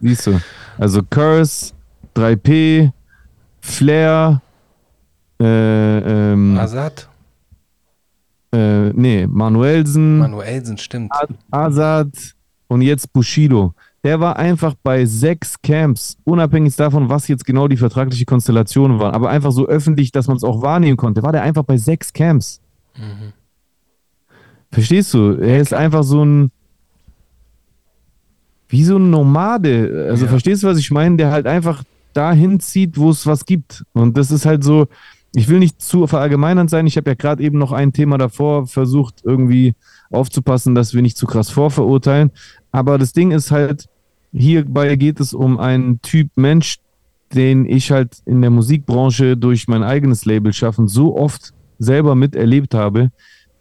[0.02, 0.40] Siehst du.
[0.78, 1.74] Also Curse,
[2.16, 2.92] 3P,
[3.62, 4.42] Flair,
[5.42, 7.10] äh, ähm, Azad?
[8.54, 11.12] äh, nee, Manuelsen, Manuelsen, stimmt.
[11.52, 12.08] Azad
[12.68, 13.74] und jetzt Bushido.
[14.04, 19.14] Der war einfach bei sechs Camps, unabhängig davon, was jetzt genau die vertragliche Konstellation waren,
[19.14, 22.14] aber einfach so öffentlich, dass man es auch wahrnehmen konnte, war der einfach bei sechs
[22.14, 22.62] Camps.
[22.96, 23.34] Mhm.
[24.72, 25.34] Verstehst du?
[25.34, 26.52] Er ist einfach so ein,
[28.70, 30.08] wie so ein Nomade.
[30.10, 30.32] Also Ja.
[30.32, 31.18] verstehst du, was ich meine?
[31.18, 33.84] Der halt einfach dahin zieht, wo es was gibt.
[33.94, 34.88] Und das ist halt so,
[35.36, 36.88] ich will nicht zu verallgemeinernd sein.
[36.88, 39.74] Ich habe ja gerade eben noch ein Thema davor versucht, irgendwie
[40.12, 42.32] aufzupassen, dass wir nicht zu krass vorverurteilen.
[42.72, 43.86] Aber das Ding ist halt,
[44.32, 46.78] hierbei geht es um einen Typ Mensch,
[47.34, 52.74] den ich halt in der Musikbranche durch mein eigenes Label schaffen so oft selber miterlebt
[52.74, 53.12] habe.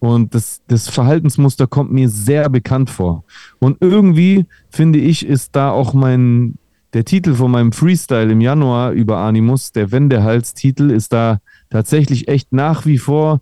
[0.00, 3.24] Und das, das Verhaltensmuster kommt mir sehr bekannt vor.
[3.58, 6.54] Und irgendwie finde ich, ist da auch mein,
[6.92, 11.40] der Titel von meinem Freestyle im Januar über Animus, der Wendehals-Titel, ist da
[11.70, 13.40] tatsächlich echt nach wie vor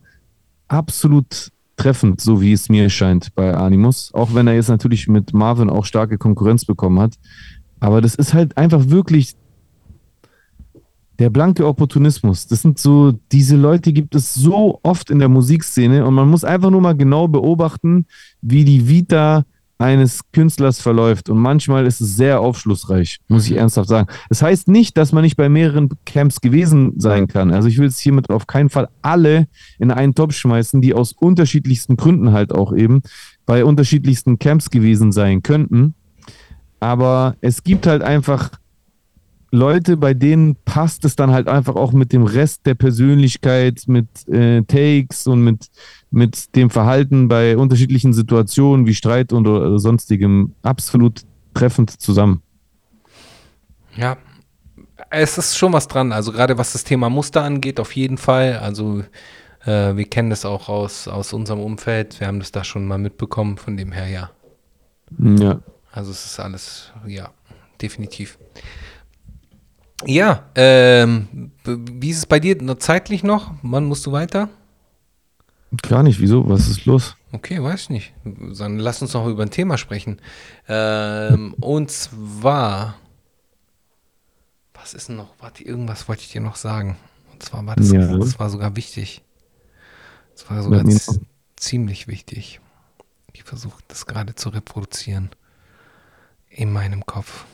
[0.68, 4.12] absolut treffend, so wie es mir scheint bei Animus.
[4.14, 7.14] Auch wenn er jetzt natürlich mit Marvin auch starke Konkurrenz bekommen hat.
[7.80, 9.34] Aber das ist halt einfach wirklich
[11.18, 12.46] der blanke Opportunismus.
[12.46, 16.44] Das sind so, diese Leute gibt es so oft in der Musikszene und man muss
[16.44, 18.06] einfach nur mal genau beobachten,
[18.42, 19.44] wie die Vita
[19.78, 21.28] eines Künstlers verläuft.
[21.28, 23.58] Und manchmal ist es sehr aufschlussreich, muss ich Mhm.
[23.58, 24.08] ernsthaft sagen.
[24.30, 27.52] Es das heißt nicht, dass man nicht bei mehreren Camps gewesen sein kann.
[27.52, 29.48] Also ich will jetzt hiermit auf keinen Fall alle
[29.78, 33.02] in einen Topf schmeißen, die aus unterschiedlichsten Gründen halt auch eben
[33.44, 35.94] bei unterschiedlichsten Camps gewesen sein könnten.
[36.80, 38.50] Aber es gibt halt einfach
[39.56, 44.06] Leute, bei denen passt es dann halt einfach auch mit dem Rest der Persönlichkeit, mit
[44.28, 45.66] äh, Takes und mit,
[46.10, 51.22] mit dem Verhalten bei unterschiedlichen Situationen wie Streit und oder sonstigem absolut
[51.54, 52.42] treffend zusammen.
[53.96, 54.16] Ja,
[55.10, 56.12] es ist schon was dran.
[56.12, 58.58] Also gerade was das Thema Muster angeht, auf jeden Fall.
[58.58, 59.02] Also
[59.64, 62.20] äh, wir kennen das auch aus, aus unserem Umfeld.
[62.20, 63.56] Wir haben das da schon mal mitbekommen.
[63.56, 64.30] Von dem her, ja.
[65.18, 65.60] Ja.
[65.92, 67.30] Also es ist alles, ja,
[67.80, 68.38] definitiv.
[70.04, 73.52] Ja, ähm, wie ist es bei dir zeitlich noch?
[73.62, 74.50] Wann musst du weiter?
[75.82, 76.48] Gar nicht, wieso?
[76.48, 77.16] Was ist los?
[77.32, 78.14] Okay, weiß ich nicht.
[78.24, 80.20] Dann lass uns noch über ein Thema sprechen.
[80.68, 82.96] Ähm, und zwar,
[84.74, 85.34] was ist denn noch?
[85.38, 86.96] Warte, irgendwas wollte ich dir noch sagen.
[87.32, 88.16] Und zwar war das, Ja.
[88.16, 89.22] das war sogar wichtig.
[90.34, 90.84] Das war sogar
[91.56, 92.60] ziemlich wichtig.
[93.32, 95.30] Ich versuche das gerade zu reproduzieren.
[96.48, 97.44] In meinem Kopf.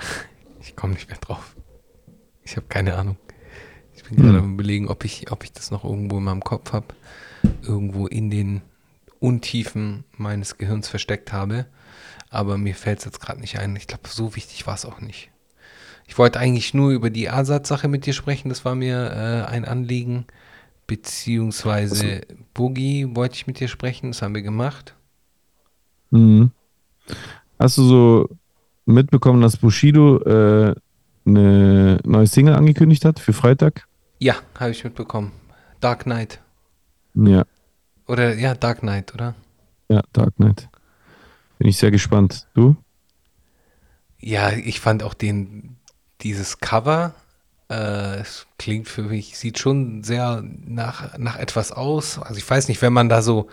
[0.62, 1.56] Ich komme nicht mehr drauf.
[2.42, 3.16] Ich habe keine Ahnung.
[3.94, 4.44] Ich bin gerade Hm.
[4.44, 6.86] am überlegen, ob ich, ob ich das noch irgendwo in meinem Kopf habe.
[7.62, 8.60] Irgendwo in den
[9.20, 11.66] Untiefen meines Gehirns versteckt habe.
[12.28, 13.74] Aber mir fällt es jetzt gerade nicht ein.
[13.76, 15.30] Ich glaube, so wichtig war es auch nicht.
[16.06, 18.48] Ich wollte eigentlich nur über die Asad-Sache mit dir sprechen.
[18.50, 20.26] Das war mir äh, ein Anliegen.
[20.86, 22.20] Beziehungsweise
[22.52, 24.10] Boogie wollte ich mit dir sprechen.
[24.10, 24.94] Das haben wir gemacht.
[26.10, 26.50] Mhm.
[27.58, 28.28] Hast du so
[28.86, 30.74] mitbekommen, dass Bushido äh,
[31.26, 33.86] eine neue Single angekündigt hat für Freitag?
[34.18, 35.32] Ja, habe ich mitbekommen.
[35.80, 36.40] Dark Knight.
[37.14, 37.44] Ja,
[38.06, 39.34] Oder ja, Dark Knight, oder?
[39.88, 40.68] ja, Dark Knight.
[41.58, 42.46] Bin ich sehr gespannt.
[42.54, 42.76] Du?
[44.20, 45.76] Ja, ich fand auch den,
[46.20, 47.14] dieses Cover,
[47.70, 52.18] äh, es klingt für mich, sieht schon sehr nach, nach etwas aus.
[52.18, 53.48] Also ich weiß nicht, wenn man da so,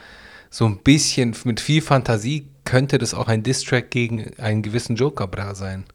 [0.49, 5.55] so ein bisschen mit viel Fantasie, könnte das auch ein Distrack gegen einen gewissen Joker-Bra
[5.55, 5.85] sein.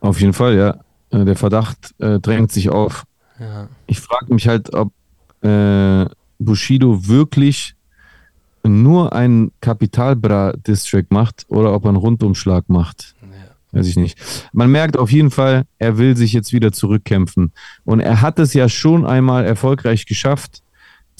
[0.00, 0.80] Auf jeden Fall, ja.
[1.10, 3.04] Äh, Der Verdacht äh, drängt sich auf.
[3.38, 3.68] Ja.
[3.86, 4.92] Ich frage mich halt, ob
[5.42, 6.06] äh,
[6.38, 7.74] Bushido wirklich
[8.64, 13.14] nur einen Kapitalbra-Distrack macht oder ob er einen Rundumschlag macht.
[13.22, 13.78] Ja.
[13.78, 14.18] Weiß ich nicht.
[14.52, 17.52] Man merkt auf jeden Fall, er will sich jetzt wieder zurückkämpfen.
[17.84, 20.62] Und er hat es ja schon einmal erfolgreich geschafft.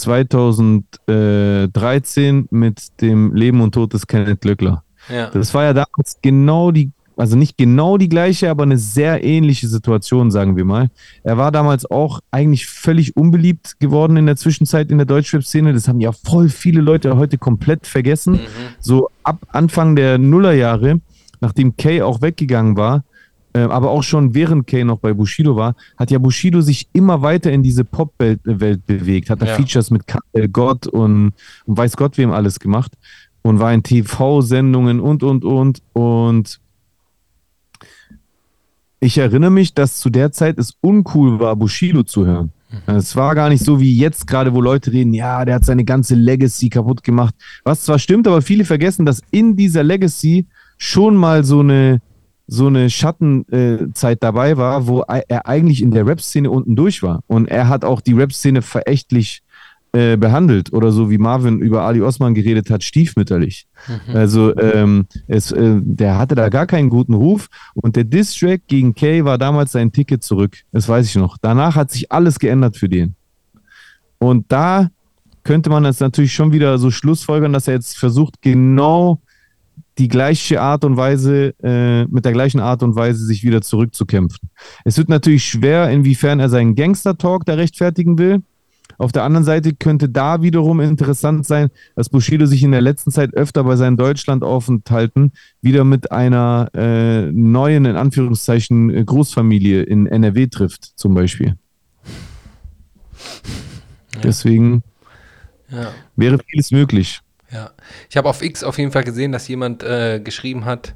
[0.02, 4.84] 2013 mit dem Leben und Tod des Kenneth Glöckler.
[5.08, 5.30] Ja.
[5.30, 9.68] Das war ja damals genau die, also nicht genau die gleiche, aber eine sehr ähnliche
[9.68, 10.90] Situation, sagen wir mal.
[11.22, 15.72] Er war damals auch eigentlich völlig unbeliebt geworden in der Zwischenzeit in der Deutschrap-Szene.
[15.72, 18.34] Das haben ja voll viele Leute heute komplett vergessen.
[18.34, 18.38] Mhm.
[18.78, 21.00] So ab Anfang der Nullerjahre,
[21.40, 23.04] nachdem Kay auch weggegangen war,
[23.60, 27.52] aber auch schon während Kay noch bei Bushido war, hat ja Bushido sich immer weiter
[27.52, 29.54] in diese Pop-Welt Welt bewegt, hat da Ja.
[29.56, 31.32] Features mit Karel Gott und,
[31.66, 32.92] und weiß Gott wem alles gemacht
[33.42, 35.82] und war in TV-Sendungen und, und, und.
[35.92, 36.60] Und
[39.00, 42.52] ich erinnere mich, dass zu der Zeit es uncool war, Bushido zu hören.
[42.86, 45.84] Es war gar nicht so wie jetzt gerade, wo Leute reden, ja, der hat seine
[45.84, 47.34] ganze Legacy kaputt gemacht.
[47.64, 50.46] Was zwar stimmt, aber viele vergessen, dass in dieser Legacy
[50.78, 52.00] schon mal so eine,
[52.52, 57.22] so eine Schattenzeit dabei war, wo er eigentlich in der Rap-Szene unten durch war.
[57.26, 59.42] Und er hat auch die Rap-Szene verächtlich
[59.94, 63.66] äh, behandelt oder so wie Marvin über Ali Osman geredet hat, stiefmütterlich.
[64.14, 68.94] Also ähm, es, äh, der hatte da gar keinen guten Ruf und der Diss-Track gegen
[68.94, 70.58] Kay war damals sein Ticket zurück.
[70.72, 71.38] Das weiß ich noch.
[71.40, 73.14] Danach hat sich alles geändert für den.
[74.18, 74.90] Und da
[75.42, 79.20] könnte man jetzt natürlich schon wieder so schlussfolgern, dass er jetzt versucht, genau
[80.02, 84.50] die gleiche Art und Weise, äh, mit der gleichen Art und Weise sich wieder zurückzukämpfen.
[84.84, 88.42] Es wird natürlich schwer, inwiefern er seinen Gangster-Talk da rechtfertigen will.
[88.98, 93.12] Auf der anderen Seite könnte da wiederum interessant sein, dass Bushido sich in der letzten
[93.12, 100.48] Zeit öfter bei seinen Deutschlandaufenthalten wieder mit einer äh, neuen, in Anführungszeichen, Großfamilie in NRW
[100.48, 101.54] trifft, zum Beispiel.
[104.24, 104.82] Deswegen
[105.70, 105.92] Ja.
[106.16, 107.20] wäre vieles möglich.
[107.52, 107.70] Ja,
[108.08, 110.94] ich habe auf X auf jeden Fall gesehen, dass jemand äh, geschrieben hat,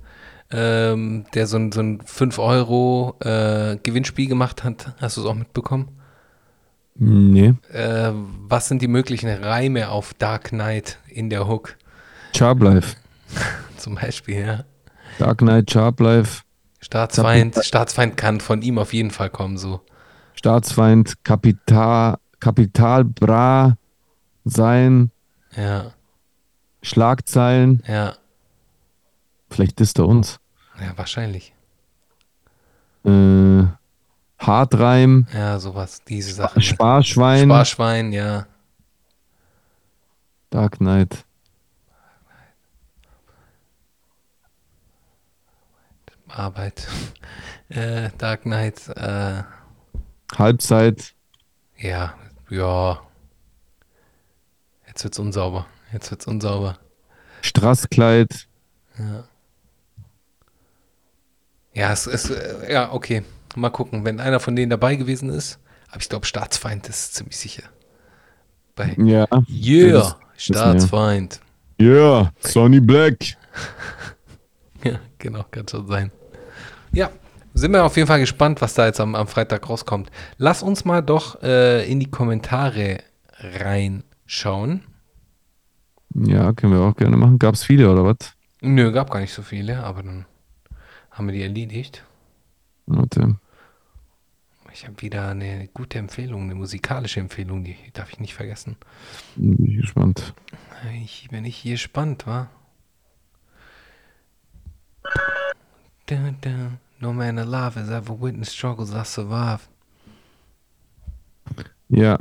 [0.51, 4.95] ähm, der so ein, so ein 5 Euro äh, Gewinnspiel gemacht hat.
[4.99, 5.89] Hast du es auch mitbekommen?
[6.95, 7.55] Nee.
[7.73, 8.13] Äh,
[8.49, 11.77] was sind die möglichen Reime auf Dark Knight in der Hook?
[12.35, 12.97] Sharp Life.
[13.77, 14.65] Zum Beispiel, ja.
[15.19, 16.43] Dark Knight, Sharp Life,
[16.81, 19.81] Staatsfeind, Staatsfeind kann von ihm auf jeden Fall kommen, so.
[20.35, 23.77] Staatsfeind, Kapital, Kapital, Bra,
[24.45, 25.11] sein,
[25.57, 25.93] Ja,
[26.87, 27.83] Schlagzeilen.
[27.89, 28.15] ja,
[29.51, 30.39] Vielleicht ist er uns.
[30.81, 31.53] ja, wahrscheinlich.
[33.05, 33.65] Äh,
[34.39, 36.63] Hartreim, Ja, sowas, diese Sachen.
[36.63, 38.47] Sparschwein, Sparschwein, ja.
[40.51, 41.25] Dark Knight.
[46.29, 46.87] Arbeit.
[47.69, 49.43] äh, Dark Knight, äh,
[50.37, 51.15] Halbzeit,
[51.79, 52.15] ja,
[52.51, 53.01] ja.
[54.87, 55.67] Jetzt wird's unsauber.
[55.97, 56.79] Jetzt wird's unsauber.
[57.41, 58.47] Straßkleid,
[61.73, 63.23] Ja, es ist, äh, ja, okay.
[63.55, 65.59] Mal gucken, wenn einer von denen dabei gewesen ist.
[65.89, 67.63] Aber ich glaube, Staatsfeind ist ziemlich sicher.
[68.75, 69.27] Bei ja.
[69.49, 71.41] Yeah, Das- Staatsfeind.
[71.81, 73.17] Yeah, Sonny Black.
[74.85, 76.13] Ja, genau, kann schon sein.
[76.93, 77.11] Ja,
[77.55, 80.11] sind wir auf jeden Fall gespannt, was da jetzt am, am Freitag rauskommt.
[80.37, 82.99] Lass uns mal doch äh, in die Kommentare
[83.41, 84.85] reinschauen.
[86.25, 87.39] Ja, können wir auch gerne machen.
[87.39, 88.35] Gab's viele oder was?
[88.63, 90.25] Nö, gab gar nicht so viele, aber dann
[91.11, 92.05] haben wir die erledigt.
[92.87, 93.37] Warte.
[94.73, 98.77] Ich habe wieder eine gute Empfehlung, eine musikalische Empfehlung, die darf ich nicht vergessen.
[99.35, 100.35] Bin ich gespannt.
[101.03, 102.51] Ich bin nicht gespannt, wa?
[106.07, 106.73] Da, da.
[106.99, 109.69] No man alive has ever witnessed struggles I survived.
[111.89, 112.19] Ja,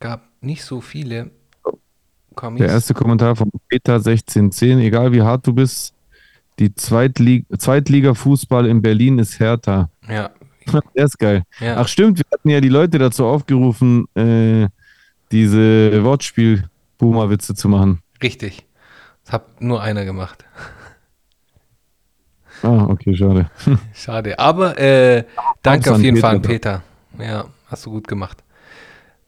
[0.00, 1.30] Gab nicht so viele
[2.36, 2.60] Kommis.
[2.60, 4.78] der erste Kommentar von Peter1610.
[4.78, 5.92] Egal wie hart du bist,
[6.60, 9.90] die Zweitlig Zweitliga-Fußball in Berlin ist härter.
[10.08, 10.30] Ja,
[10.96, 11.42] Der ist geil.
[11.60, 11.76] ja.
[11.78, 14.68] Ach stimmt, wir hatten ja die Leute dazu aufgerufen, äh,
[15.32, 18.00] diese Wortspiel-Boomer-Witze zu machen.
[18.22, 18.64] richtig.
[19.24, 20.44] Das hat nur einer gemacht.
[22.62, 23.50] Ah, okay, schade.
[23.94, 24.38] Schade.
[24.38, 25.24] Aber äh,
[25.62, 26.42] danke an auf jeden Peter Fall an.
[26.42, 26.82] Peter.
[27.18, 28.42] Ja, hast du gut gemacht.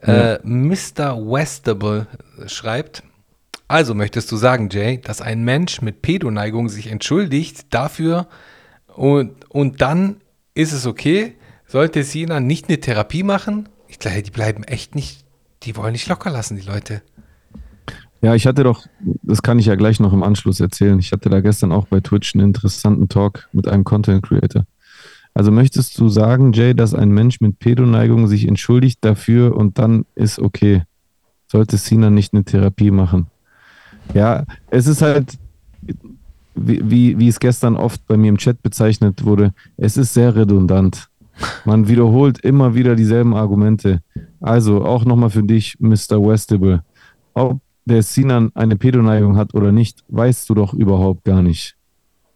[0.00, 1.16] Äh, Mr.
[1.16, 2.06] Westable
[2.46, 3.02] schreibt,
[3.66, 8.28] also möchtest du sagen, Jay, dass ein Mensch mit Pedoneigung sich entschuldigt dafür
[8.86, 10.16] und, und dann
[10.54, 11.34] ist es okay,
[11.66, 13.68] sollte Sina nicht eine Therapie machen?
[13.88, 15.24] Ich glaube, die bleiben echt nicht,
[15.62, 17.02] die wollen nicht locker lassen, die Leute.
[18.20, 18.86] Ja, ich hatte doch,
[19.22, 20.98] das kann ich ja gleich noch im Anschluss erzählen.
[20.98, 24.64] Ich hatte da gestern auch bei Twitch einen interessanten Talk mit einem Content Creator.
[25.38, 30.04] Also möchtest du sagen, Jay, dass ein Mensch mit Pedoneigung sich entschuldigt dafür und dann
[30.16, 30.82] ist okay?
[31.46, 33.28] Sollte Sina nicht eine Therapie machen?
[34.14, 35.38] Ja, es ist halt,
[36.56, 40.34] wie, wie, wie es gestern oft bei mir im Chat bezeichnet wurde, es ist sehr
[40.34, 41.08] redundant.
[41.64, 44.02] Man wiederholt immer wieder dieselben Argumente.
[44.40, 46.20] Also auch nochmal für dich, Mr.
[46.20, 46.82] Westable.
[47.34, 51.77] Ob der Sinan eine Pedoneigung hat oder nicht, weißt du doch überhaupt gar nicht.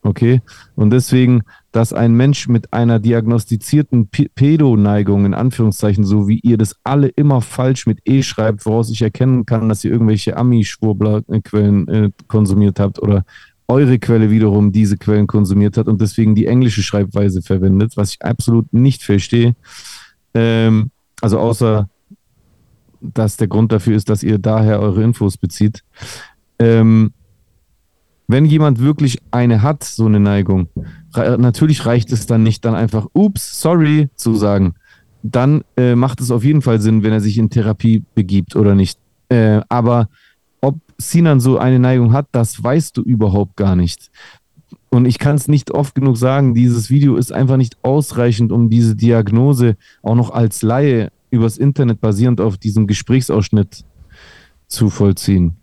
[0.02, 0.42] Okay?
[0.74, 6.76] Und deswegen, dass ein Mensch mit einer diagnostizierten Pedoneigung, in Anführungszeichen, so wie ihr das
[6.82, 12.10] alle immer falsch mit E schreibt, woraus ich erkennen kann, dass ihr irgendwelche Ami-Schwurbler-Quellen äh,
[12.26, 13.24] konsumiert habt oder
[13.68, 18.22] eure Quelle wiederum diese Quellen konsumiert hat und deswegen die englische Schreibweise verwendet, was ich
[18.22, 19.54] absolut nicht verstehe.
[20.34, 20.90] Ähm,
[21.20, 21.88] also außer
[23.02, 25.82] dass der Grund dafür ist, dass ihr daher eure Infos bezieht.
[26.58, 27.12] Ähm,
[28.32, 30.68] wenn jemand wirklich eine hat, so eine Neigung,
[31.14, 34.74] natürlich reicht es dann nicht, dann einfach, ups, sorry zu sagen.
[35.22, 38.74] Dann äh, macht es auf jeden Fall Sinn, wenn er sich in Therapie begibt oder
[38.74, 38.98] nicht.
[39.28, 40.08] Äh, aber
[40.60, 44.10] ob Sinan so eine Neigung hat, das weißt du überhaupt gar nicht.
[44.90, 48.68] Und ich kann es nicht oft genug sagen, dieses Video ist einfach nicht ausreichend, um
[48.68, 53.84] diese Diagnose auch noch als Laie übers Internet basierend auf diesem Gesprächsausschnitt
[54.66, 55.56] zu vollziehen.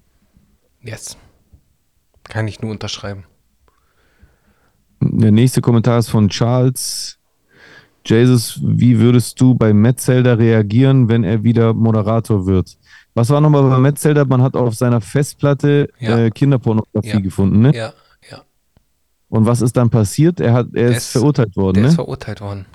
[0.81, 1.17] Yes.
[2.29, 3.25] Kann ich nur unterschreiben.
[5.01, 7.17] Der nächste Kommentar ist von Charles.
[8.05, 12.77] Jesus, wie würdest du bei Metzelder reagieren, wenn er wieder Moderator wird?
[13.13, 14.25] Was war nochmal bei Metzelder?
[14.25, 16.17] Man hat auf seiner Festplatte Ja.
[16.17, 17.19] äh, Kinderpornografie Ja.
[17.19, 17.75] gefunden, ne?
[17.75, 17.93] Ja,
[18.31, 18.41] ja.
[19.27, 20.39] Und was ist dann passiert?
[20.39, 21.89] Er, hat, er ist, ist- verurteilt worden, Der ne?
[21.89, 22.65] ist verurteilt worden.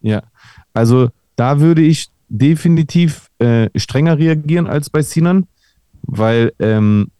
[0.00, 0.22] Ja,
[0.72, 5.46] also da würde ich definitiv äh, strenger reagieren als bei Sinan,
[6.02, 7.10] weil ähm,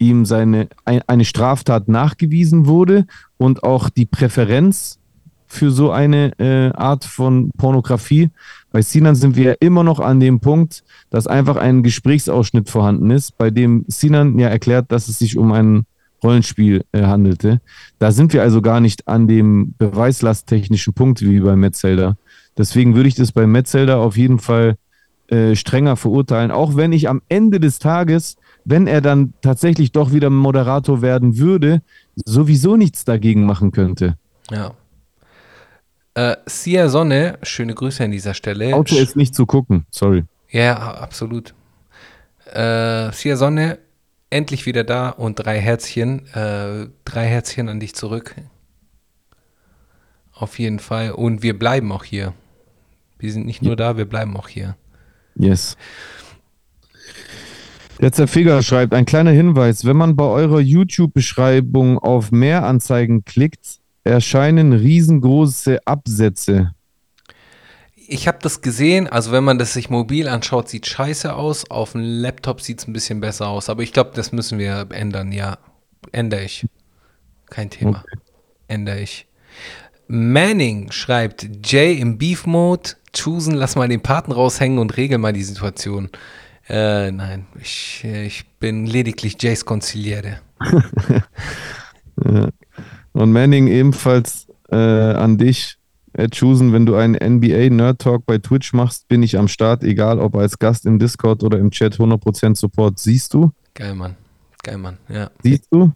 [0.00, 4.98] ihm seine ein, eine Straftat nachgewiesen wurde und auch die Präferenz
[5.46, 8.30] für so eine äh, Art von Pornografie.
[8.70, 13.10] Bei Sinan sind wir ja immer noch an dem Punkt, dass einfach ein Gesprächsausschnitt vorhanden
[13.10, 15.86] ist, bei dem Sinan ja erklärt, dass es sich um ein
[16.22, 17.60] Rollenspiel äh, handelte.
[17.98, 22.16] Da sind wir also gar nicht an dem beweislasttechnischen Punkt wie bei Metzelder.
[22.56, 24.76] Deswegen würde ich das bei Metzelder auf jeden Fall
[25.28, 30.12] äh, strenger verurteilen, auch wenn ich am Ende des Tages, wenn er dann tatsächlich doch
[30.12, 31.82] wieder Moderator werden würde,
[32.14, 34.16] sowieso nichts dagegen machen könnte.
[34.50, 34.74] Ja.
[36.14, 38.74] Äh, Sia Sonne, schöne Grüße an dieser Stelle.
[38.74, 40.24] Auto ist nicht zu gucken, sorry.
[40.50, 41.54] Ja, absolut.
[42.52, 43.78] Äh, Sia Sonne,
[44.28, 46.26] endlich wieder da und drei Herzchen.
[46.34, 48.34] Äh, drei Herzchen an dich zurück.
[50.32, 51.12] Auf jeden Fall.
[51.12, 52.32] Und wir bleiben auch hier.
[53.18, 54.76] Wir sind nicht nur da, wir bleiben auch hier.
[55.36, 55.76] Yes.
[58.00, 63.80] Der Zerfiger schreibt, ein kleiner Hinweis, wenn man bei eurer YouTube-Beschreibung auf mehr Anzeigen klickt,
[64.04, 66.72] erscheinen riesengroße Absätze.
[67.94, 71.70] Ich habe das gesehen, also wenn man das sich mobil anschaut, sieht scheiße aus.
[71.70, 73.68] Auf dem Laptop sieht es ein bisschen besser aus.
[73.68, 75.30] Aber ich glaube, das müssen wir ändern.
[75.30, 75.58] Ja,
[76.10, 76.66] ändere ich.
[77.50, 78.02] Kein Thema.
[78.66, 79.26] Ändere ich.
[80.08, 85.44] Manning schreibt, Jay im Beef-Mode, choosen, lass mal den Paten raushängen und regel mal die
[85.44, 86.08] Situation.
[86.70, 90.38] Äh, nein, ich, ich bin lediglich Jays Konziliere.
[93.12, 95.78] Und Manning ebenfalls äh, an dich,
[96.12, 99.82] Ed Chusen, wenn du einen NBA Nerd Talk bei Twitch machst, bin ich am Start,
[99.82, 103.00] egal ob als Gast im Discord oder im Chat, 100% Support.
[103.00, 103.50] Siehst du?
[103.74, 104.14] Geil, Mann.
[104.62, 104.98] Geil, Mann.
[105.08, 105.28] Ja.
[105.42, 105.90] Siehst du?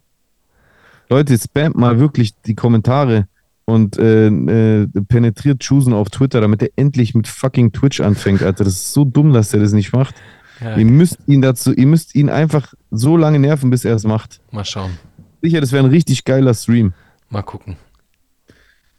[1.09, 3.29] Leute, spamt mal wirklich die Kommentare
[3.63, 8.65] und äh, äh, penetriert Chusen auf Twitter, damit er endlich mit fucking Twitch anfängt, Alter.
[8.65, 10.15] Das ist so dumm, dass er das nicht macht.
[10.61, 14.03] Ja Ihr müsst ihn dazu, ihr müsst ihn einfach so lange nerven, bis er es
[14.03, 14.39] macht.
[14.51, 14.97] mal schauen.
[15.41, 16.93] Sicher, das wäre ein richtig geiler Stream.
[17.29, 17.77] Mal gucken.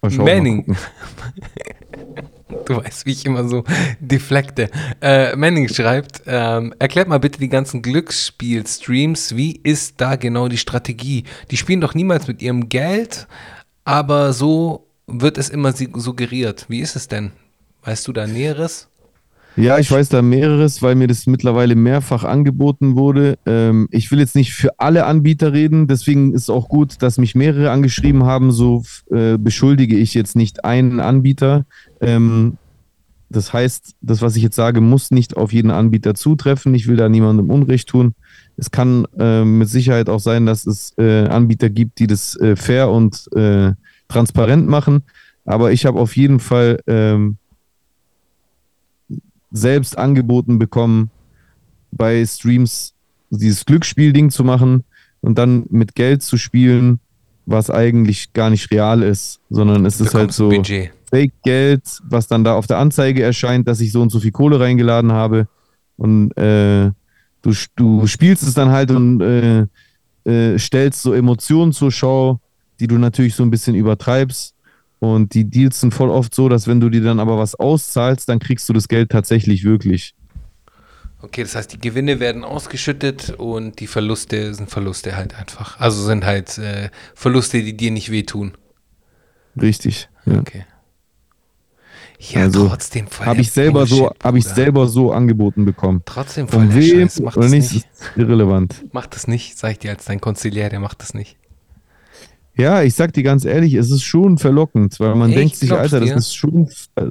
[0.03, 0.67] Mal schauen, mal Manning.
[0.67, 0.77] gucken.
[2.67, 3.65] Du weißt, wie ich immer so
[4.01, 4.71] deflekte.
[5.01, 9.37] Äh, Manning schreibt, ähm, erklärt mal bitte die ganzen Glücksspiel-Streams.
[9.37, 11.25] Wie ist da genau die Strategie?
[11.51, 13.27] Die spielen doch niemals mit ihrem Geld,
[13.85, 16.67] aber so wird es immer suggeriert.
[16.69, 17.33] Wie ist es denn?
[17.83, 18.89] Weißt du da Näheres?
[19.57, 23.39] Ja, ich weiß da mehreres, weil mir das mittlerweile mehrfach angeboten wurde.
[23.47, 27.35] Ähm, ich will jetzt nicht für alle Anbieter reden, deswegen ist auch gut, dass mich
[27.35, 28.53] mehrere angeschrieben haben.
[28.53, 31.65] So äh, beschuldige ich jetzt nicht einen Anbieter.
[32.03, 32.59] Ähm,
[33.31, 36.75] das heißt, das, was ich jetzt sage, muss nicht auf jeden Anbieter zutreffen.
[36.75, 38.15] Ich will da niemandem Unrecht tun.
[38.59, 42.57] Es kann äh, mit Sicherheit auch sein, dass es äh, Anbieter gibt, die das äh,
[42.57, 43.73] fair und äh,
[44.09, 45.03] transparent machen.
[45.47, 47.39] Aber ich habe auf jeden Fall ähm,
[49.57, 51.11] selbst angeboten bekommen,
[51.91, 52.95] bei Streams
[53.31, 54.85] dieses Glücksspielding zu machen
[55.21, 57.01] und dann mit Geld zu spielen,
[57.47, 60.51] was eigentlich gar nicht real ist, sondern es ist halt so.
[61.09, 64.59] Fake-Geld, was dann da auf der Anzeige erscheint, dass ich so und so viel Kohle
[64.59, 65.47] reingeladen habe.
[65.97, 66.91] Und äh,
[67.43, 69.67] du, du spielst es dann halt und äh,
[70.25, 72.41] äh, stellst so Emotionen zur Schau,
[72.81, 74.56] die du natürlich so ein bisschen übertreibst.
[74.99, 78.29] Und die Deals sind voll oft so, dass wenn du dir dann aber was auszahlst,
[78.29, 80.15] dann kriegst du das Geld tatsächlich wirklich.
[81.23, 85.81] Okay, das heißt, die Gewinne werden ausgeschüttet und die Verluste sind Verluste halt einfach.
[85.81, 88.53] Also sind halt äh, Verluste, die dir nicht wehtun.
[89.61, 90.09] Richtig.
[90.25, 90.39] Ja.
[90.39, 90.65] Okay.
[92.19, 96.03] Ja, Also, trotzdem voll Habe ich selber so, habe ich selber so angeboten bekommen.
[96.07, 97.21] Trotzdem voll Von wem Scheiß.
[97.21, 97.87] Mach oder das nicht, nicht.
[97.93, 98.85] ist irrelevant.
[98.93, 101.37] Mach das nicht, sag ich dir als dein Konziliär, der macht das nicht.
[102.57, 105.37] Ja, ich sag dir ganz ehrlich, es ist schon verlockend, weil man Echt?
[105.37, 106.17] denkt sich, Alter, das dir?
[106.17, 106.71] ist schon,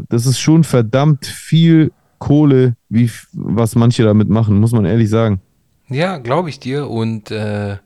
[0.09, 5.41] das ist schon verdammt viel Kohle, wie was manche damit machen, muss man ehrlich sagen.
[5.89, 6.89] Ja, glaube ich dir.
[6.89, 7.77] Und äh,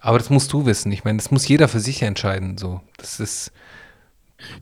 [0.00, 0.92] aber das musst du wissen.
[0.92, 2.58] Ich meine, das muss jeder für sich entscheiden.
[2.58, 3.52] So, das ist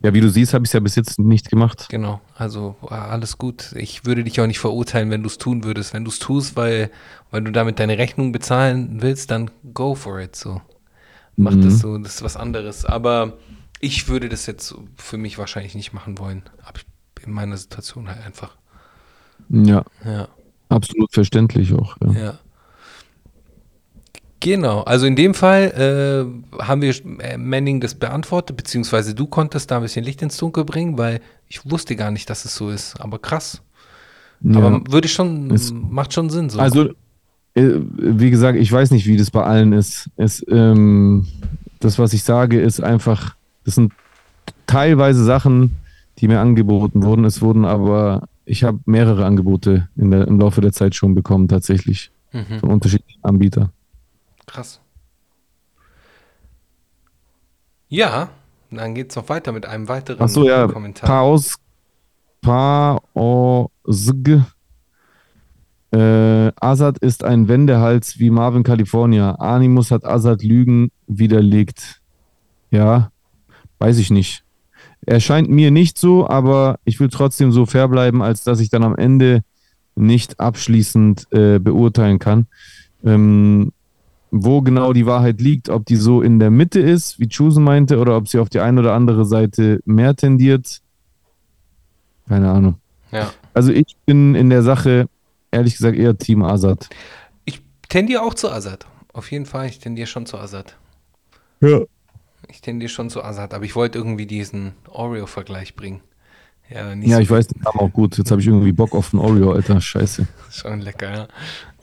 [0.03, 1.89] Ja, wie du siehst, habe ich es ja bis jetzt nicht gemacht.
[1.89, 2.21] genau.
[2.35, 3.73] Also äh, alles gut.
[3.75, 5.93] Ich würde dich auch nicht verurteilen, wenn du es tun würdest.
[5.93, 6.91] Wenn du es tust, weil
[7.31, 10.35] weil du damit deine Rechnung bezahlen willst, dann go for it.
[10.35, 10.61] So,
[11.39, 11.61] mach Mhm.
[11.63, 11.97] das so.
[11.97, 12.85] Das ist was anderes.
[12.85, 13.37] Aber
[13.79, 16.43] ich würde das jetzt für mich wahrscheinlich nicht machen wollen.
[16.63, 16.79] Aber
[17.25, 18.55] in meiner Situation halt einfach.
[19.49, 20.27] Ja, Ja.
[20.69, 21.95] absolut verständlich auch.
[22.03, 22.11] Ja.
[22.13, 22.39] Ja.
[24.41, 29.69] Genau, also in dem Fall äh, haben wir äh, Manning das beantwortet, beziehungsweise du konntest
[29.69, 32.69] da ein bisschen Licht ins Dunkel bringen, weil ich wusste gar nicht, dass es so
[32.69, 33.01] ist.
[33.01, 33.61] Aber krass.
[34.41, 34.57] Ja.
[34.59, 36.57] Aber würde schon, Es- macht schon Sinn so.
[36.59, 36.91] Also,
[37.55, 40.09] wie gesagt, ich weiß nicht, wie das bei allen ist.
[40.15, 41.27] Es, ähm,
[41.79, 43.35] das, was ich sage, ist einfach,
[43.65, 43.93] das sind
[44.67, 45.77] teilweise Sachen,
[46.19, 47.25] die mir angeboten wurden.
[47.25, 52.11] Es wurden aber, ich habe mehrere Angebote der, im Laufe der Zeit schon bekommen, tatsächlich,
[52.31, 53.69] mhm, von unterschiedlichen Anbietern.
[54.45, 54.79] krass.
[57.91, 58.29] Ja,
[58.69, 61.09] dann geht es noch weiter mit einem weiteren Ach so, ja, Kommentar.
[61.09, 61.55] Paus,
[62.41, 63.65] Paosg.
[65.91, 69.31] Äh, Azad ist ein Wendehals wie Marvin California.
[69.35, 72.01] Animus hat Azad Lügen widerlegt.
[72.69, 73.11] Ja,
[73.79, 74.43] weiß ich nicht.
[75.05, 78.69] Er scheint mir nicht so, aber ich will trotzdem so fair bleiben, als dass ich
[78.69, 79.41] dann am Ende
[79.95, 82.47] nicht abschließend äh, beurteilen kann.
[83.03, 83.71] Ähm,
[84.31, 87.97] wo genau die Wahrheit liegt, ob die so in der Mitte ist, wie Chusen meinte,
[87.97, 90.81] oder ob sie auf die eine oder andere Seite mehr tendiert.
[92.27, 92.75] Keine Ahnung.
[93.11, 93.31] Ja.
[93.53, 95.07] Also ich bin in der Sache,
[95.51, 96.89] ehrlich gesagt, eher Team Azad.
[97.45, 98.85] Ich tendiere auch zu Azad.
[99.13, 100.77] Auf jeden Fall, ich tendiere schon zu Azad.
[101.61, 101.81] Ja.
[102.47, 106.01] Ich tendiere schon zu Azad, aber ich wollte irgendwie diesen Oreo-Vergleich bringen.
[106.69, 108.17] Ja, nicht Ja, so ich weiß, den Namen auch gut.
[108.17, 109.81] Jetzt habe ich irgendwie Bock auf einen Oreo, Alter.
[109.81, 110.27] Scheiße.
[110.51, 111.27] Schon lecker, ja.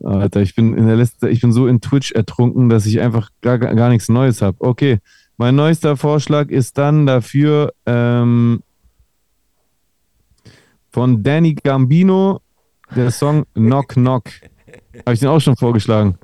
[0.03, 3.01] Alter, ich bin in der letzten Zeit, ich bin so in Twitch ertrunken, dass ich
[3.01, 4.57] einfach gar, gar gar nichts Neues habe.
[4.59, 4.99] Okay,
[5.37, 8.61] mein neuester Vorschlag ist dann dafür ähm,
[10.91, 12.41] von Danny Gambino
[12.95, 14.25] der Song Knock Knock.
[14.99, 16.17] Habe ich den auch schon vorgeschlagen?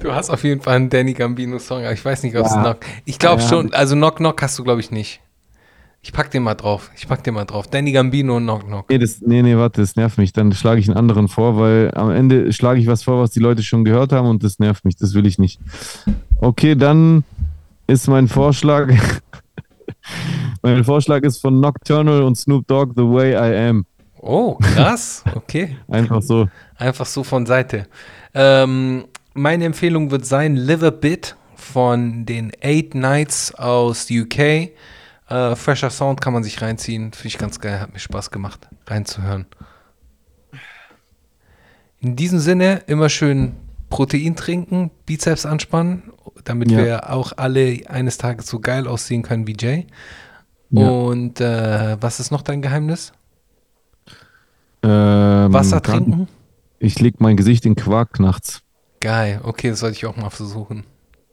[0.00, 2.52] Du hast auf jeden Fall einen Danny Gambino Song, aber ich weiß nicht, ob es
[2.52, 2.62] Ja.
[2.62, 2.80] Knock.
[3.04, 5.20] Ich glaube Ja, schon, also Knock Knock hast du, glaube ich, nicht.
[6.02, 6.90] Ich pack den mal drauf.
[6.96, 7.66] Ich pack den mal drauf.
[7.68, 8.88] Danny Gambino und Knock Knock.
[8.88, 10.32] Nee, das, nee, nee, warte, das nervt mich.
[10.32, 13.40] Dann schlage ich einen anderen vor, weil am Ende schlage ich was vor, was die
[13.40, 14.96] Leute schon gehört haben und das nervt mich.
[14.96, 15.60] Das will ich nicht.
[16.38, 17.22] Okay, dann
[17.86, 18.90] ist mein Vorschlag.
[20.62, 23.86] mein Vorschlag ist von Nocturnal und Snoop Dogg The Way I Am.
[24.22, 25.24] Oh, krass.
[25.34, 25.78] Okay.
[25.88, 26.48] Einfach so.
[26.76, 27.86] Einfach so von Seite.
[28.34, 34.38] Ähm, meine Empfehlung wird sein Live a Bit von den Eight Nights aus UK.
[34.38, 37.12] Äh, fresher Sound kann man sich reinziehen.
[37.12, 37.80] Finde ich ganz geil.
[37.80, 39.46] Hat mir Spaß gemacht, reinzuhören.
[42.00, 43.56] In diesem Sinne, immer schön
[43.90, 46.12] Protein trinken, Bizeps anspannen,
[46.44, 46.78] damit Ja.
[46.78, 49.86] wir auch alle eines Tages so geil aussehen können wie Jay.
[50.70, 50.88] Ja.
[50.88, 53.12] Und äh, was ist noch dein Geheimnis?
[54.82, 56.28] Ähm, Wasser trinken?
[56.78, 58.62] Ich leg mein Gesicht in Quark nachts.
[59.00, 60.84] Geil, okay, das sollte ich auch mal versuchen.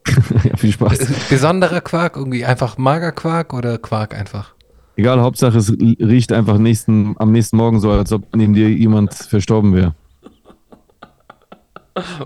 [0.44, 0.98] ja, viel Spaß.
[1.28, 4.54] Besonderer Quark, irgendwie einfach Magerquark oder Quark einfach?
[4.96, 9.14] Egal, Hauptsache es riecht einfach nächsten, am nächsten Morgen so, als ob neben dir jemand
[9.14, 9.94] verstorben wäre.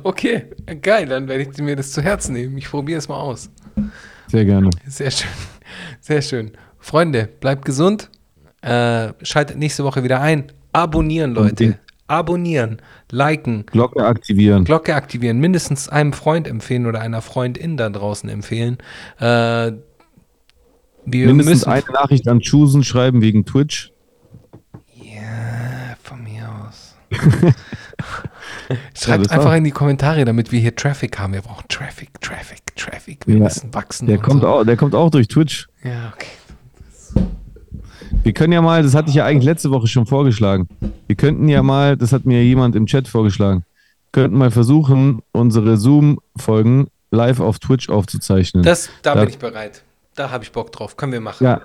[0.03, 0.45] Okay,
[0.83, 2.59] geil, dann werde ich mir das zu Herzen nehmen.
[2.59, 3.49] Ich probiere es mal aus.
[4.29, 4.69] Sehr gerne.
[4.87, 5.31] Sehr schön,
[5.99, 6.53] sehr schön.
[6.79, 8.11] Freunde, bleibt gesund.
[8.61, 10.53] Äh, schaltet nächste Woche wieder ein.
[10.73, 11.79] Abonnieren, Leute.
[12.09, 14.65] Abonnieren, liken, Glocke aktivieren.
[14.65, 18.77] Glocke aktivieren, mindestens einem Freund empfehlen oder einer Freundin da draußen empfehlen.
[19.19, 19.73] Äh,
[21.05, 23.93] wir Mindestens müssen eine Nachricht an Chusen schreiben wegen Twitch.
[24.95, 26.95] Ja, von mir aus.
[28.69, 29.57] Ja, Schreibt das einfach auch.
[29.57, 31.35] in die Kommentare, damit wir hier Traffic haben.
[31.35, 33.27] Wir brauchen Traffic, Traffic, Traffic.
[33.27, 34.07] Wir Ja, müssen wachsen.
[34.07, 34.49] Der kommt, so.
[34.49, 35.69] auch, der kommt auch durch Twitch.
[35.85, 36.27] Ja, okay.
[38.23, 40.69] Wir können ja mal, das hatte ich ja eigentlich letzte Woche schon vorgeschlagen.
[41.07, 43.65] Wir könnten ja mal, das hat mir jemand im Chat vorgeschlagen,
[44.13, 48.63] könnten mal versuchen, unsere Zoom-Folgen live auf Twitch aufzuzeichnen.
[48.63, 49.21] Das, da Ja.
[49.21, 49.83] bin ich bereit.
[50.15, 50.97] Da habe ich Bock drauf.
[50.97, 51.45] Können wir machen.
[51.45, 51.63] ja.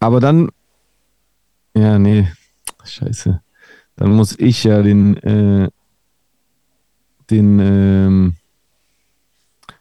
[0.00, 0.50] Aber dann,
[1.74, 2.28] ja, nee,
[2.84, 3.40] scheiße.
[3.96, 5.70] Dann muss ich ja den, äh,
[7.30, 8.34] den, ähm,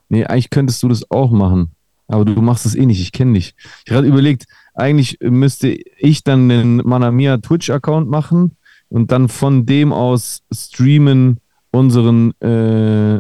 [0.10, 1.72] nee, eigentlich könntest du das auch machen.
[2.08, 3.54] Aber du machst es eh nicht, ich kenne dich.
[3.86, 8.58] Ich habe gerade überlegt, eigentlich müsste ich dann den Manamia Twitch-Account machen
[8.90, 11.40] und dann von dem aus streamen
[11.72, 13.20] unseren, äh,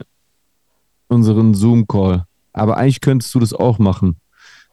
[1.07, 2.25] unseren Zoom-Call.
[2.53, 4.17] Aber eigentlich könntest du das auch machen.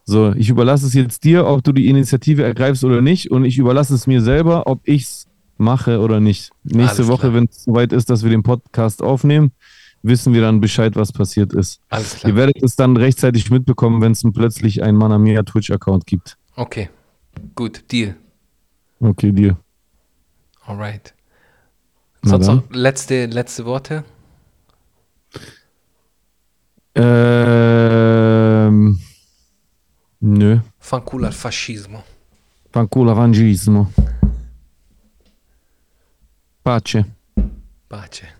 [0.04, 3.30] So, ich überlasse es jetzt dir, ob du die Initiative ergreifst oder nicht.
[3.30, 5.26] Und ich überlasse es mir selber, ob ich es
[5.56, 6.50] mache oder nicht.
[6.64, 9.52] Nächste Woche, wenn es soweit ist, dass wir den Podcast aufnehmen,
[10.02, 11.80] wissen wir dann Bescheid, was passiert ist.
[11.90, 12.30] Alles klar.
[12.30, 16.36] Ihr werdet es dann rechtzeitig mitbekommen, wenn es plötzlich einen Manamia Twitch-Account gibt.
[16.56, 16.90] Okay.
[17.54, 18.16] Gut, Deal.
[19.00, 19.56] Okay, dir.
[20.66, 21.14] Alright.
[22.22, 24.04] Sonst noch letzte, letzte Worte?
[26.94, 28.98] Ähm,
[30.20, 30.60] nö.
[30.78, 32.04] Fanculo al fascismo.
[32.72, 33.90] Fanculo rangismo.
[36.62, 37.04] Pace.
[37.88, 38.39] Pace.